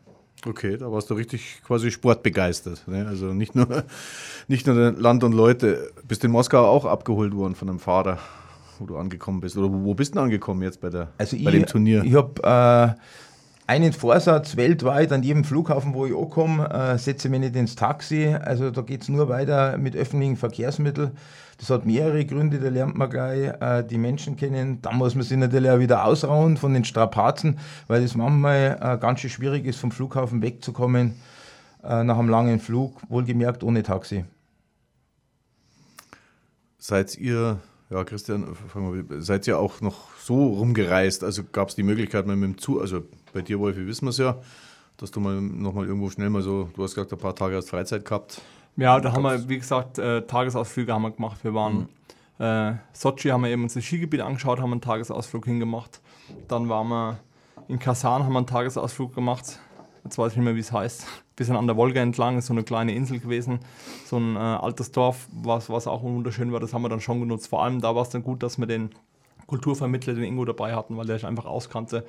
[0.45, 2.87] Okay, da warst du richtig quasi sportbegeistert.
[2.87, 3.07] Ne?
[3.07, 3.85] Also nicht nur,
[4.49, 5.91] nicht nur Land und Leute.
[6.07, 8.19] Bist in Moskau auch abgeholt worden von einem Fahrer,
[8.79, 9.57] wo du angekommen bist?
[9.57, 12.05] Oder wo bist du angekommen jetzt bei, der, also bei ich, dem Turnier?
[12.05, 13.01] Ich habe äh,
[13.67, 18.37] einen Vorsatz weltweit an jedem Flughafen, wo ich ankomme, äh, setze mich nicht ins Taxi.
[18.41, 21.13] Also da geht es nur weiter mit öffentlichen Verkehrsmitteln.
[21.59, 24.81] Das hat mehrere Gründe, da lernt man gleich äh, die Menschen kennen.
[24.83, 27.59] Da muss man sich natürlich auch wieder ausrauen von den Strapazen,
[27.89, 31.15] weil es manchmal äh, ganz schön schwierig ist, vom Flughafen wegzukommen
[31.83, 34.25] äh, nach einem langen Flug, wohlgemerkt ohne Taxi.
[36.79, 37.59] Seid ihr
[37.91, 38.57] ja, Christian,
[39.19, 41.23] seid ihr auch noch so rumgereist?
[41.23, 44.11] Also gab es die Möglichkeit, mal mit dem Zug, also bei dir, Wolfi, wissen wir
[44.11, 44.37] es ja,
[44.97, 47.71] dass du mal nochmal irgendwo schnell mal so, du hast gesagt, ein paar Tage als
[47.71, 48.41] Freizeit gehabt.
[48.77, 51.43] Ja, da haben wir, wie gesagt, äh, Tagesausflüge haben wir gemacht.
[51.45, 51.89] Wir waren
[52.39, 52.45] mhm.
[52.45, 56.01] äh, Sochi, haben wir eben uns das Skigebiet angeschaut, haben einen Tagesausflug hingemacht.
[56.49, 57.19] Dann waren wir
[57.69, 59.61] in Kasan, haben wir einen Tagesausflug gemacht.
[60.05, 61.07] Jetzt weiß ich nicht mehr, wie es heißt.
[61.37, 63.61] Bisschen an der Wolga entlang, ist so eine kleine Insel gewesen.
[64.07, 66.61] So ein äh, altes Dorf, was, was auch wunderschön war.
[66.61, 67.49] Das haben wir dann schon genutzt.
[67.49, 68.91] Vor allem da war es dann gut, dass wir den
[69.47, 72.05] Kulturvermittler, den Ingo dabei hatten, weil der sich einfach auskannte.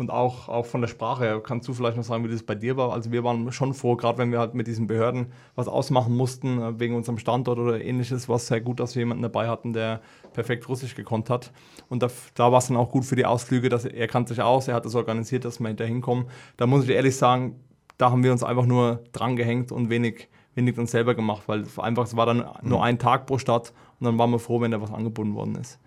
[0.00, 2.54] Und auch, auch von der Sprache her, kannst du vielleicht noch sagen, wie das bei
[2.54, 2.90] dir war?
[2.92, 6.58] Also wir waren schon froh, gerade wenn wir halt mit diesen Behörden was ausmachen mussten,
[6.58, 9.74] äh, wegen unserem Standort oder ähnliches, war es sehr gut, dass wir jemanden dabei hatten,
[9.74, 10.00] der
[10.32, 11.52] perfekt Russisch gekonnt hat.
[11.90, 14.42] Und da, da war es dann auch gut für die Ausflüge, dass er, kannte sich
[14.42, 16.26] aus, er hat das organisiert, dass wir hinterher hinkommen.
[16.56, 17.56] Da muss ich ehrlich sagen,
[18.00, 21.64] da haben wir uns einfach nur dran gehängt und wenig, wenig uns selber gemacht, weil
[21.78, 22.84] einfach es war dann nur mhm.
[22.84, 25.78] ein Tag pro Stadt und dann waren wir froh, wenn da was angeboten worden ist.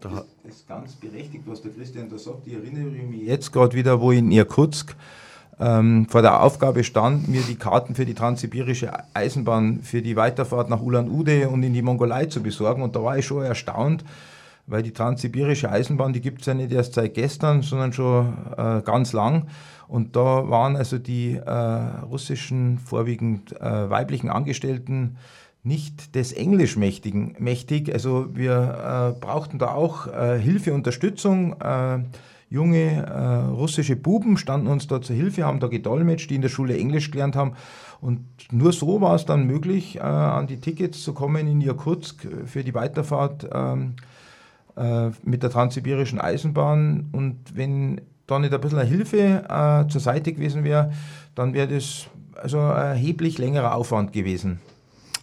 [0.00, 2.46] Da das ist ganz berechtigt, was der Christian da sagt.
[2.46, 4.94] Ich erinnere mich jetzt gerade wieder, wo ich in Irkutsk
[5.58, 10.68] ähm, vor der Aufgabe stand, mir die Karten für die transsibirische Eisenbahn für die Weiterfahrt
[10.68, 12.82] nach Ulan-Ude und in die Mongolei zu besorgen.
[12.82, 14.04] Und da war ich schon erstaunt,
[14.66, 18.82] weil die transsibirische Eisenbahn, die gibt es ja nicht erst seit gestern, sondern schon äh,
[18.82, 19.48] ganz lang.
[19.88, 25.16] Und da waren also die äh, russischen, vorwiegend äh, weiblichen Angestellten
[25.62, 27.92] nicht des Englisch mächtigen, mächtig.
[27.92, 31.60] Also wir äh, brauchten da auch äh, Hilfe, Unterstützung.
[31.60, 32.00] Äh,
[32.50, 36.78] junge russische Buben standen uns da zur Hilfe, haben da gedolmetscht, die in der Schule
[36.78, 37.54] Englisch gelernt haben.
[38.00, 38.20] Und
[38.52, 42.74] nur so war es dann möglich, an die Tickets zu kommen in Irkutsk für die
[42.74, 43.94] Weiterfahrt ähm,
[44.76, 47.08] äh, mit der transsibirischen Eisenbahn.
[47.12, 50.92] Und wenn da nicht ein bisschen Hilfe zur Seite gewesen wäre,
[51.34, 52.06] dann wäre das
[52.36, 54.60] also ein erheblich längerer Aufwand gewesen.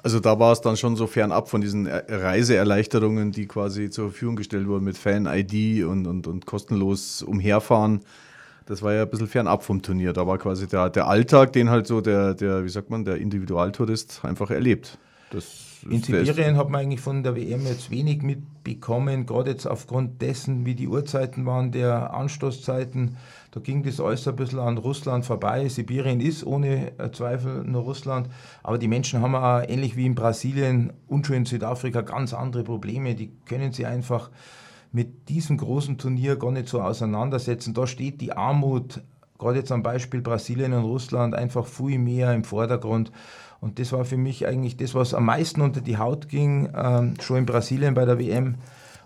[0.04, 4.36] Also da war es dann schon so fernab von diesen Reiseerleichterungen, die quasi zur Verfügung
[4.36, 8.02] gestellt wurden mit Fan-ID und, und, und kostenlos umherfahren.
[8.66, 10.14] Das war ja ein bisschen fernab vom Turnier.
[10.14, 13.18] Da war quasi der, der Alltag, den halt so der, der, wie sagt man, der
[13.18, 14.98] Individualtourist einfach erlebt.
[15.30, 20.22] Das in Sibirien hat man eigentlich von der WM jetzt wenig mitbekommen, gerade jetzt aufgrund
[20.22, 23.18] dessen, wie die Uhrzeiten waren, der Anstoßzeiten.
[23.52, 25.68] Da ging das alles ein bisschen an Russland vorbei.
[25.68, 28.30] Sibirien ist ohne Zweifel nur Russland,
[28.64, 32.64] aber die Menschen haben auch ähnlich wie in Brasilien und schon in Südafrika ganz andere
[32.64, 33.16] Probleme.
[33.16, 34.30] Die können sie einfach
[34.92, 37.74] mit diesem großen Turnier gar nicht so auseinandersetzen.
[37.74, 39.02] Da steht die Armut,
[39.38, 43.12] gerade jetzt am Beispiel Brasilien und Russland, einfach viel mehr im Vordergrund.
[43.62, 47.14] Und das war für mich eigentlich das, was am meisten unter die Haut ging, äh,
[47.22, 48.56] schon in Brasilien bei der WM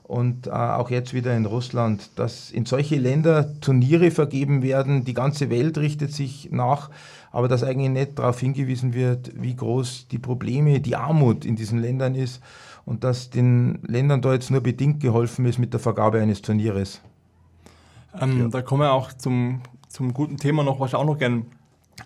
[0.03, 5.03] und äh, auch jetzt wieder in Russland, dass in solche Länder Turniere vergeben werden.
[5.03, 6.89] Die ganze Welt richtet sich nach,
[7.31, 11.79] aber dass eigentlich nicht darauf hingewiesen wird, wie groß die Probleme, die Armut in diesen
[11.79, 12.41] Ländern ist
[12.85, 17.01] und dass den Ländern da jetzt nur bedingt geholfen ist mit der Vergabe eines Turnieres.
[18.21, 18.47] Ähm, ja.
[18.47, 21.43] Da kommen wir auch zum, zum guten Thema noch, was ich auch noch gerne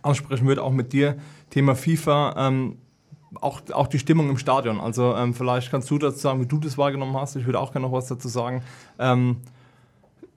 [0.02, 1.18] ansprechen würde, auch mit dir.
[1.50, 2.78] Thema FIFA, ähm,
[3.42, 4.80] auch, auch die Stimmung im Stadion.
[4.80, 7.36] Also ähm, vielleicht kannst du dazu sagen, wie du das wahrgenommen hast.
[7.36, 8.62] Ich würde auch gerne noch was dazu sagen.
[8.98, 9.38] Ähm,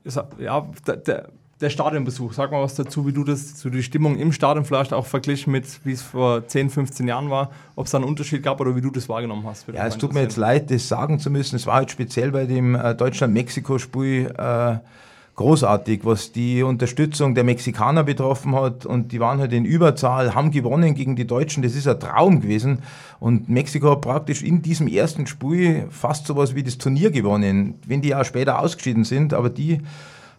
[0.05, 1.29] ist, ja, der, der,
[1.61, 4.93] der, Stadionbesuch, sag mal was dazu, wie du das, so die Stimmung im Stadion vielleicht
[4.93, 8.43] auch verglichen mit, wie es vor 10, 15 Jahren war, ob es da einen Unterschied
[8.43, 9.69] gab oder wie du das wahrgenommen hast.
[9.69, 11.57] Ja, es tut mir jetzt leid, das sagen zu müssen.
[11.57, 14.35] Es war halt speziell bei dem äh, Deutschland-Mexiko-Spiel.
[14.37, 14.79] Äh,
[15.37, 18.85] großartig, was die Unterstützung der Mexikaner betroffen hat.
[18.87, 21.63] Und die waren halt in Überzahl, haben gewonnen gegen die Deutschen.
[21.63, 22.81] Das ist ein Traum gewesen.
[23.19, 28.03] Und Mexiko hat praktisch in diesem ersten Spiel fast sowas wie das Turnier gewonnen, wenn
[28.03, 29.33] die auch später ausgeschieden sind.
[29.33, 29.81] Aber die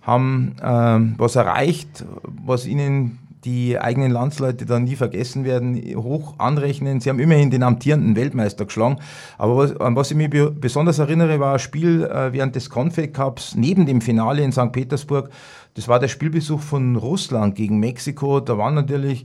[0.03, 2.05] haben äh, was erreicht,
[2.45, 6.99] was ihnen die eigenen Landsleute dann nie vergessen werden, hoch anrechnen.
[6.99, 8.97] Sie haben immerhin den amtierenden Weltmeister geschlagen.
[9.37, 13.13] Aber was, an was ich mich besonders erinnere, war ein Spiel äh, während des Confed
[13.13, 14.71] Cups neben dem Finale in St.
[14.71, 15.29] Petersburg.
[15.75, 18.39] Das war der Spielbesuch von Russland gegen Mexiko.
[18.39, 19.23] Da waren natürlich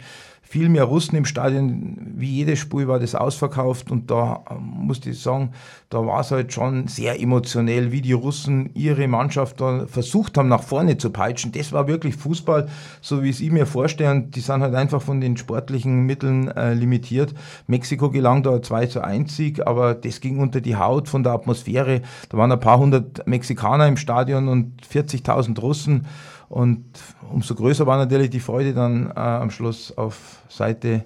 [0.48, 1.98] viel mehr Russen im Stadion.
[2.16, 5.50] Wie jedes Spiel war das ausverkauft und da ähm, musste ich sagen,
[5.90, 10.48] da war es halt schon sehr emotionell, wie die Russen ihre Mannschaft da versucht haben,
[10.48, 11.52] nach vorne zu peitschen.
[11.52, 12.66] Das war wirklich Fußball,
[13.02, 14.10] so wie es ich mir vorstelle.
[14.10, 17.34] Und die sind halt einfach von den sportlichen Mitteln äh, limitiert.
[17.66, 21.32] Mexiko gelang da 2 zu 1 Sieg, aber das ging unter die Haut von der
[21.32, 22.00] Atmosphäre.
[22.30, 26.06] Da waren ein paar hundert Mexikaner im Stadion und 40.000 Russen.
[26.48, 26.84] Und
[27.30, 31.04] umso größer war natürlich die Freude dann äh, am Schluss auf Seite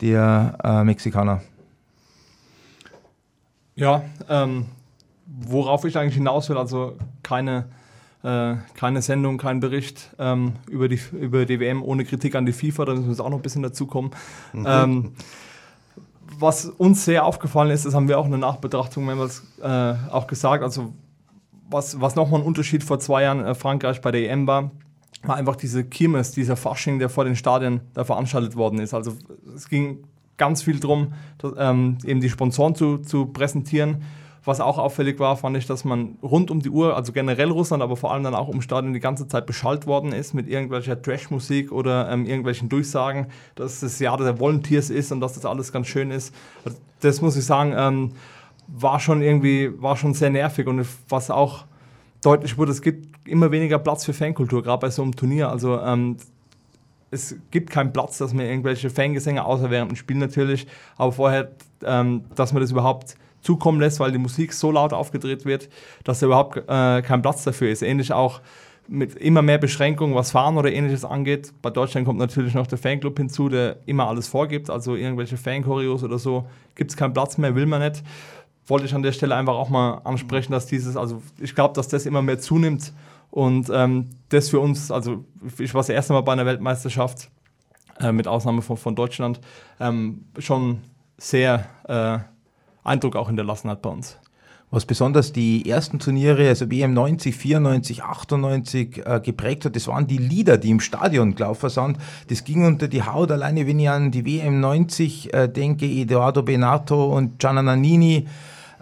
[0.00, 1.40] der äh, Mexikaner.
[3.74, 4.66] Ja, ähm,
[5.26, 7.66] worauf ich eigentlich hinaus will, also keine,
[8.22, 12.52] äh, keine Sendung, kein Bericht ähm, über, die, über die WM ohne Kritik an die
[12.52, 14.10] FIFA, da müssen wir jetzt auch noch ein bisschen dazukommen.
[14.52, 14.66] Mhm.
[14.68, 15.12] Ähm,
[16.38, 20.26] was uns sehr aufgefallen ist, das haben wir auch in der Nachbetrachtung mehrmals äh, auch
[20.26, 20.92] gesagt, also
[21.70, 24.70] was, was nochmal ein Unterschied vor zwei Jahren äh, Frankreich bei der EM war,
[25.22, 28.94] war einfach diese Kirmes, dieser Fasching, der vor den Stadien da veranstaltet worden ist.
[28.94, 29.14] Also
[29.54, 30.04] es ging
[30.36, 31.12] ganz viel darum,
[31.56, 34.02] ähm, eben die Sponsoren zu, zu präsentieren.
[34.44, 37.82] Was auch auffällig war, fand ich, dass man rund um die Uhr, also generell Russland,
[37.82, 41.02] aber vor allem dann auch um Stadion die ganze Zeit beschallt worden ist mit irgendwelcher
[41.02, 45.72] Trash-Musik oder ähm, irgendwelchen Durchsagen, dass das Jahr der Volunteers ist und dass das alles
[45.72, 46.32] ganz schön ist.
[47.00, 48.12] Das muss ich sagen, ähm,
[48.68, 51.64] war schon irgendwie, war schon sehr nervig und was auch
[52.22, 55.48] deutlich wurde, es gibt immer weniger Platz für Fankultur, gerade bei so einem Turnier.
[55.48, 56.16] Also ähm,
[57.10, 60.66] es gibt keinen Platz, dass man irgendwelche Fangesänge, außer während dem Spiel natürlich,
[60.96, 61.52] aber vorher,
[61.84, 65.68] ähm, dass man das überhaupt zukommen lässt, weil die Musik so laut aufgedreht wird,
[66.04, 67.82] dass da überhaupt äh, kein Platz dafür ist.
[67.82, 68.40] Ähnlich auch
[68.88, 71.52] mit immer mehr Beschränkungen, was Fahren oder ähnliches angeht.
[71.62, 76.02] Bei Deutschland kommt natürlich noch der Fanclub hinzu, der immer alles vorgibt, also irgendwelche Fanchoreos
[76.02, 78.02] oder so, gibt es keinen Platz mehr, will man nicht.
[78.68, 81.88] Wollte ich an der Stelle einfach auch mal ansprechen, dass dieses, also ich glaube, dass
[81.88, 82.92] das immer mehr zunimmt
[83.30, 85.24] und ähm, das für uns, also
[85.58, 87.30] ich war das erste Mal bei einer Weltmeisterschaft,
[88.00, 89.40] äh, mit Ausnahme von, von Deutschland,
[89.80, 90.78] ähm, schon
[91.16, 92.18] sehr äh,
[92.84, 94.18] Eindruck auch hinterlassen hat bei uns.
[94.70, 100.06] Was besonders die ersten Turniere, also WM 90, 94, 98 äh, geprägt hat, das waren
[100.06, 101.96] die Lieder, die im Stadion gelaufen sind.
[102.28, 106.42] Das ging unter die Haut, alleine wenn ich an die WM 90 äh, denke, Eduardo
[106.42, 108.26] Benato und Gianna Nannini,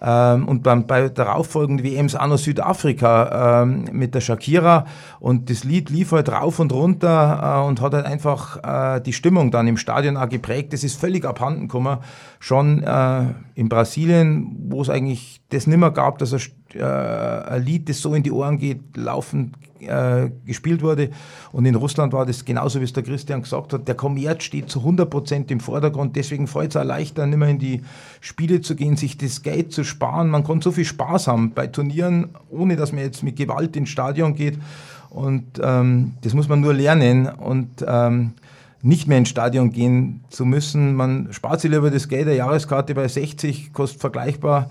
[0.03, 4.87] ähm, und beim, bei darauffolgenden WMs auch noch Südafrika ähm, mit der Shakira
[5.21, 9.13] und das Lied lief halt rauf und runter äh, und hat halt einfach äh, die
[9.13, 10.73] Stimmung dann im Stadion auch geprägt.
[10.73, 11.99] Das ist völlig abhanden gekommen.
[12.39, 16.41] Schon äh, in Brasilien, wo es eigentlich das nimmer gab, dass ein,
[16.79, 21.11] äh, ein Lied, das so in die Ohren geht, laufend äh, gespielt wurde.
[21.53, 23.89] Und in Russland war das genauso, wie es der Christian gesagt hat.
[23.89, 26.17] Der Kommerz steht zu 100 Prozent im Vordergrund.
[26.17, 27.83] Deswegen freut es auch leichter, nicht mehr in die
[28.21, 30.31] Spiele zu gehen, sich das Geld zu sparen.
[30.31, 33.91] Man kann so viel Spaß haben bei Turnieren, ohne dass man jetzt mit Gewalt ins
[33.91, 34.59] Stadion geht.
[35.11, 37.29] Und ähm, das muss man nur lernen.
[37.29, 38.33] Und ähm,
[38.83, 40.95] nicht mehr ins Stadion gehen zu müssen.
[40.95, 44.71] Man spart sich lieber das Geld, der Jahreskarte bei 60 kostet vergleichbar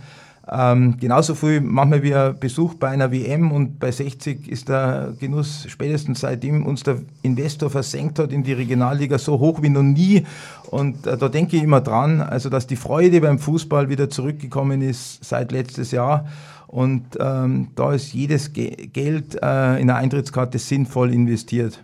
[0.51, 5.65] ähm, genauso manchmal wie ein Besuch bei einer WM und bei 60 ist der Genuss
[5.67, 10.23] spätestens seitdem uns der Investor versenkt hat in die Regionalliga so hoch wie noch nie.
[10.69, 14.81] Und äh, da denke ich immer dran, also dass die Freude beim Fußball wieder zurückgekommen
[14.83, 16.27] ist seit letztes Jahr.
[16.67, 21.83] Und ähm, da ist jedes Ge Geld äh, in der Eintrittskarte sinnvoll investiert.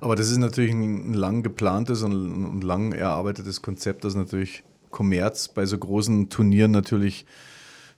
[0.00, 5.66] Aber das ist natürlich ein lang geplantes und lang erarbeitetes Konzept, das natürlich Kommerz bei
[5.66, 7.26] so großen Turnieren natürlich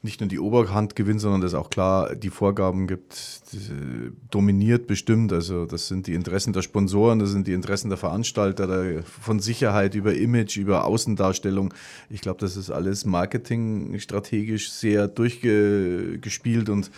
[0.05, 5.33] nicht nur die Oberhand gewinnt, sondern dass auch klar die Vorgaben gibt, die dominiert bestimmt.
[5.33, 9.39] Also das sind die Interessen der Sponsoren, das sind die Interessen der Veranstalter, der, von
[9.39, 11.73] Sicherheit über Image, über Außendarstellung.
[12.11, 16.91] Ich glaube, das ist alles marketingstrategisch sehr durchgespielt und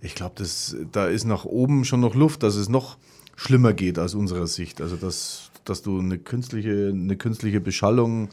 [0.00, 0.44] ich glaube,
[0.92, 2.96] da ist nach oben schon noch Luft, dass es noch
[3.34, 4.80] schlimmer geht aus unserer Sicht.
[4.80, 8.28] Also dass, dass du eine künstliche, eine künstliche Beschallung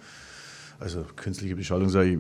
[0.79, 2.19] also künstliche Beschallung, sage ich,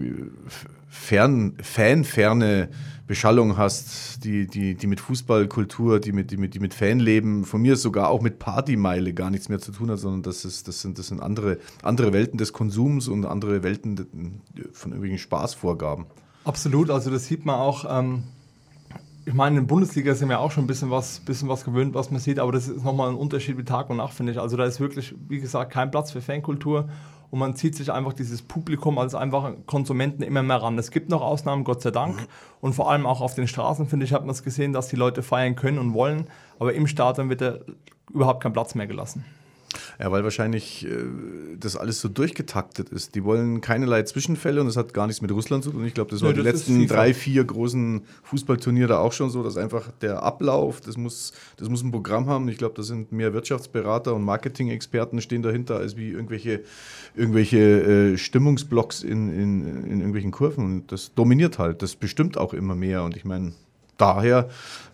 [0.89, 2.69] fern, fanferne
[3.07, 7.61] Beschallung hast, die, die, die mit Fußballkultur, die mit, die, mit, die mit Fanleben, von
[7.61, 10.81] mir sogar auch mit Partymeile gar nichts mehr zu tun hat, sondern das, ist, das,
[10.81, 14.41] sind, das sind andere, andere Welten des Konsums und andere Welten
[14.73, 16.05] von irgendwelchen Spaßvorgaben.
[16.43, 17.85] Absolut, also das sieht man auch.
[17.89, 18.23] Ähm
[19.25, 21.93] ich meine, in der Bundesliga sind wir auch schon ein bisschen was, bisschen was gewöhnt,
[21.93, 24.39] was man sieht, aber das ist nochmal ein Unterschied wie Tag und Nacht, finde ich.
[24.39, 26.89] Also da ist wirklich, wie gesagt, kein Platz für Fankultur
[27.31, 30.77] und man zieht sich einfach dieses Publikum als einfach Konsumenten immer mehr ran.
[30.77, 32.15] Es gibt noch Ausnahmen, Gott sei Dank.
[32.21, 32.27] Mhm.
[32.61, 34.95] Und vor allem auch auf den Straßen, finde ich, hat man es gesehen, dass die
[34.95, 36.27] Leute feiern können und wollen.
[36.57, 37.59] Aber im Stadion wird da
[38.11, 39.25] überhaupt kein Platz mehr gelassen.
[40.01, 40.89] Ja, weil wahrscheinlich äh,
[41.59, 43.15] das alles so durchgetaktet ist.
[43.15, 45.83] Die wollen keinerlei Zwischenfälle und das hat gar nichts mit Russland zu tun.
[45.83, 49.57] Ich glaube, das war ja, die letzten drei, vier großen Fußballturniere auch schon so, dass
[49.57, 52.47] einfach der Ablauf, das muss, das muss ein Programm haben.
[52.47, 56.61] Ich glaube, da sind mehr Wirtschaftsberater und Marketing-Experten stehen dahinter, als wie irgendwelche,
[57.13, 57.57] irgendwelche
[58.13, 60.63] äh, Stimmungsblocks in, in, in irgendwelchen Kurven.
[60.63, 61.81] Und das dominiert halt.
[61.81, 63.03] Das bestimmt auch immer mehr.
[63.03, 63.51] Und ich meine,
[63.99, 64.49] daher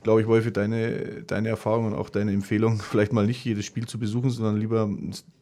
[0.05, 3.87] glaube ich, Wolfi, deine, deine Erfahrung und auch deine Empfehlung, vielleicht mal nicht jedes Spiel
[3.87, 4.87] zu besuchen, sondern lieber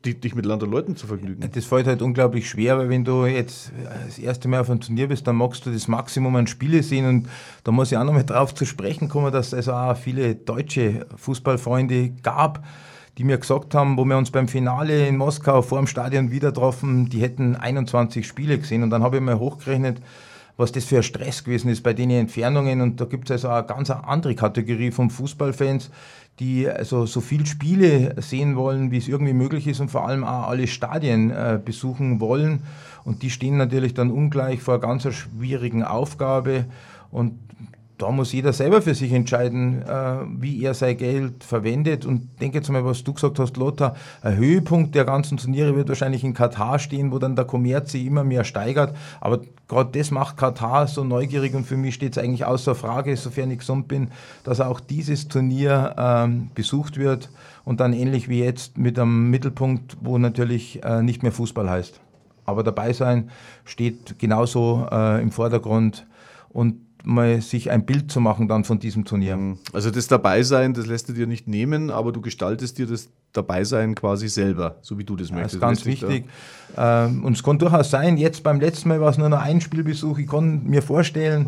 [0.06, 1.48] dich mit Land und Leuten zu vergnügen.
[1.54, 3.74] Das fällt halt unglaublich schwer, weil wenn du jetzt
[4.06, 7.06] das erste Mal auf einem Turnier bist, dann magst du das Maximum an Spiele sehen
[7.06, 7.30] und
[7.66, 11.08] da muss ich auch noch mal drauf zu sprechen kommen, dass es auch viele deutsche
[11.18, 12.66] Fußballfreunde gab,
[13.18, 16.54] die mir gesagt haben, wo wir uns beim Finale in Moskau vor dem Stadion wieder
[16.54, 20.00] getroffen, die hätten 21 Spiele gesehen und dann habe ich mal hochgerechnet,
[20.58, 22.82] was das für ein Stress gewesen ist bei den Entfernungen.
[22.82, 25.90] Und da gibt es also eine ganz andere Kategorie von Fußballfans,
[26.40, 30.24] die also so viel Spiele sehen wollen, wie es irgendwie möglich ist und vor allem
[30.24, 32.64] auch alle Stadien äh, besuchen wollen.
[33.04, 36.66] Und die stehen natürlich dann ungleich vor einer ganz schwierigen Aufgabe.
[37.12, 37.38] Und
[38.04, 42.06] da muss jeder selber für sich entscheiden, äh, wie er sein Geld verwendet.
[42.06, 45.88] Und denke jetzt mal, was du gesagt hast, Lothar, ein Höhepunkt der ganzen Turniere wird
[45.88, 48.94] wahrscheinlich in Katar stehen, wo dann der Kommerz sich immer mehr steigert.
[49.22, 49.40] Aber
[49.70, 53.52] gerade das macht Katar so neugierig und für mich steht es eigentlich außer Frage, sofern
[53.52, 54.10] ich gesund bin,
[54.44, 57.30] dass auch dieses Turnier ähm, besucht wird
[57.64, 62.02] und dann ähnlich wie jetzt mit einem Mittelpunkt, wo natürlich äh, nicht mehr Fußball heißt.
[62.44, 63.30] Aber dabei sein
[63.64, 66.06] steht genauso äh, im Vordergrund
[66.50, 69.38] und mal sich ein Bild zu machen dann von diesem Turnier.
[69.74, 73.94] Also das Dabeisein, das lässt du dir nicht nehmen, aber du gestaltest dir das Dabeisein
[73.96, 75.54] quasi selber, so wie du das Das möchtest.
[75.56, 76.26] ist ganz dich da- wichtig.
[76.78, 79.60] Ähm, und es kann durchaus sein, jetzt beim letzten Mal war es nur noch ein
[79.60, 80.18] Spielbesuch.
[80.20, 81.48] Ich kann mir vorstellen,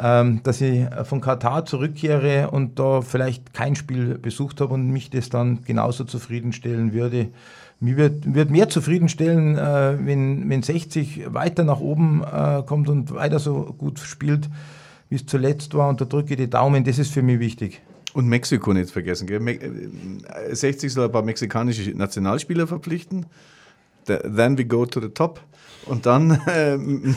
[0.00, 5.10] ähm, dass ich von Katar zurückkehre und da vielleicht kein Spiel besucht habe und mich
[5.10, 7.28] das dann genauso zufriedenstellen würde.
[7.80, 13.14] Mir wird, wird mehr zufriedenstellen, äh, wenn, wenn 60 weiter nach oben äh, kommt und
[13.14, 14.48] weiter so gut spielt,
[15.10, 15.88] wie es zuletzt war.
[15.88, 17.80] Und da drücke ich die Daumen, das ist für mich wichtig.
[18.14, 19.26] Und Mexiko nicht vergessen.
[19.28, 19.38] Gell?
[19.38, 23.26] Me äh, 60 soll ein paar mexikanische Nationalspieler verpflichten.
[24.08, 25.40] The- Then we go to the top.
[25.86, 27.14] Und dann, ähm,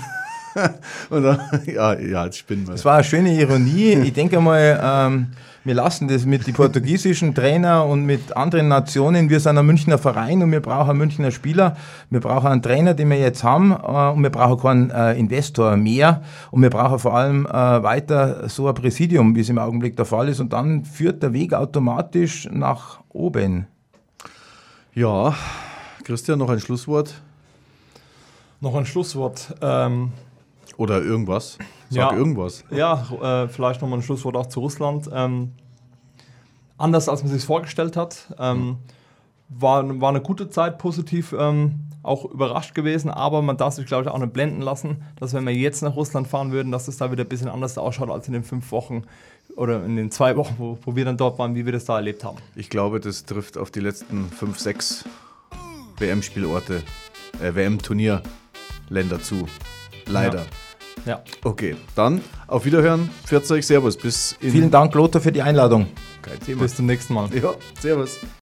[1.10, 2.74] und dann ja, ja, jetzt spinnen wir.
[2.74, 3.94] Das war eine schöne Ironie.
[4.04, 5.28] Ich denke mal, ähm,
[5.64, 9.30] wir lassen das mit den portugiesischen Trainer und mit anderen Nationen.
[9.30, 11.78] Wir sind ein Münchner Verein und wir brauchen einen Münchner Spieler.
[12.10, 15.78] Wir brauchen einen Trainer, den wir jetzt haben, äh, und wir brauchen keinen äh, Investor
[15.78, 16.24] mehr.
[16.50, 20.06] Und wir brauchen vor allem äh, weiter so ein Präsidium, wie es im Augenblick der
[20.06, 20.40] Fall ist.
[20.40, 23.68] Und dann führt der Weg automatisch nach oben.
[24.96, 25.36] Ja,
[26.04, 27.22] Christian, noch ein Schlusswort
[28.62, 29.56] Noch ein Schlusswort.
[29.62, 30.12] Ähm,
[30.82, 31.60] oder irgendwas?
[31.90, 32.18] Sag Ja.
[32.18, 32.64] irgendwas.
[32.72, 35.08] Ja, äh, vielleicht nochmal ein Schlusswort auch zu Russland.
[35.14, 35.52] Ähm,
[36.78, 38.34] anders als man sich vorgestellt hat.
[38.40, 38.78] Ähm,
[39.48, 44.06] war, war eine gute Zeit, positiv ähm, auch überrascht gewesen, aber man darf sich, glaube
[44.06, 46.98] ich, auch nicht blenden lassen, dass wenn wir jetzt nach Russland fahren würden, dass es
[46.98, 49.04] da wieder ein bisschen anders ausschaut als in den fünf Wochen
[49.58, 51.98] oder in den zwei Wochen, wo, wo wir dann dort waren, wie wir das da
[51.98, 52.38] erlebt haben.
[52.56, 55.06] Ich glaube, das trifft auf die letzten fünf, sechs
[56.00, 56.82] WM-Spielorte,
[57.44, 59.46] äh, WM-Turnierländer zu.
[60.08, 60.40] Leider.
[60.40, 60.46] Ja.
[61.44, 63.10] Okay, dann auf Wiederhören.
[63.26, 63.98] 40, Servus.
[63.98, 65.88] Bis in Vielen Dank, Lothar, für die Einladung.
[66.22, 66.62] Kein Thema.
[66.62, 67.30] Bis zum nächsten Mal.
[67.34, 68.20] Ja, Servus.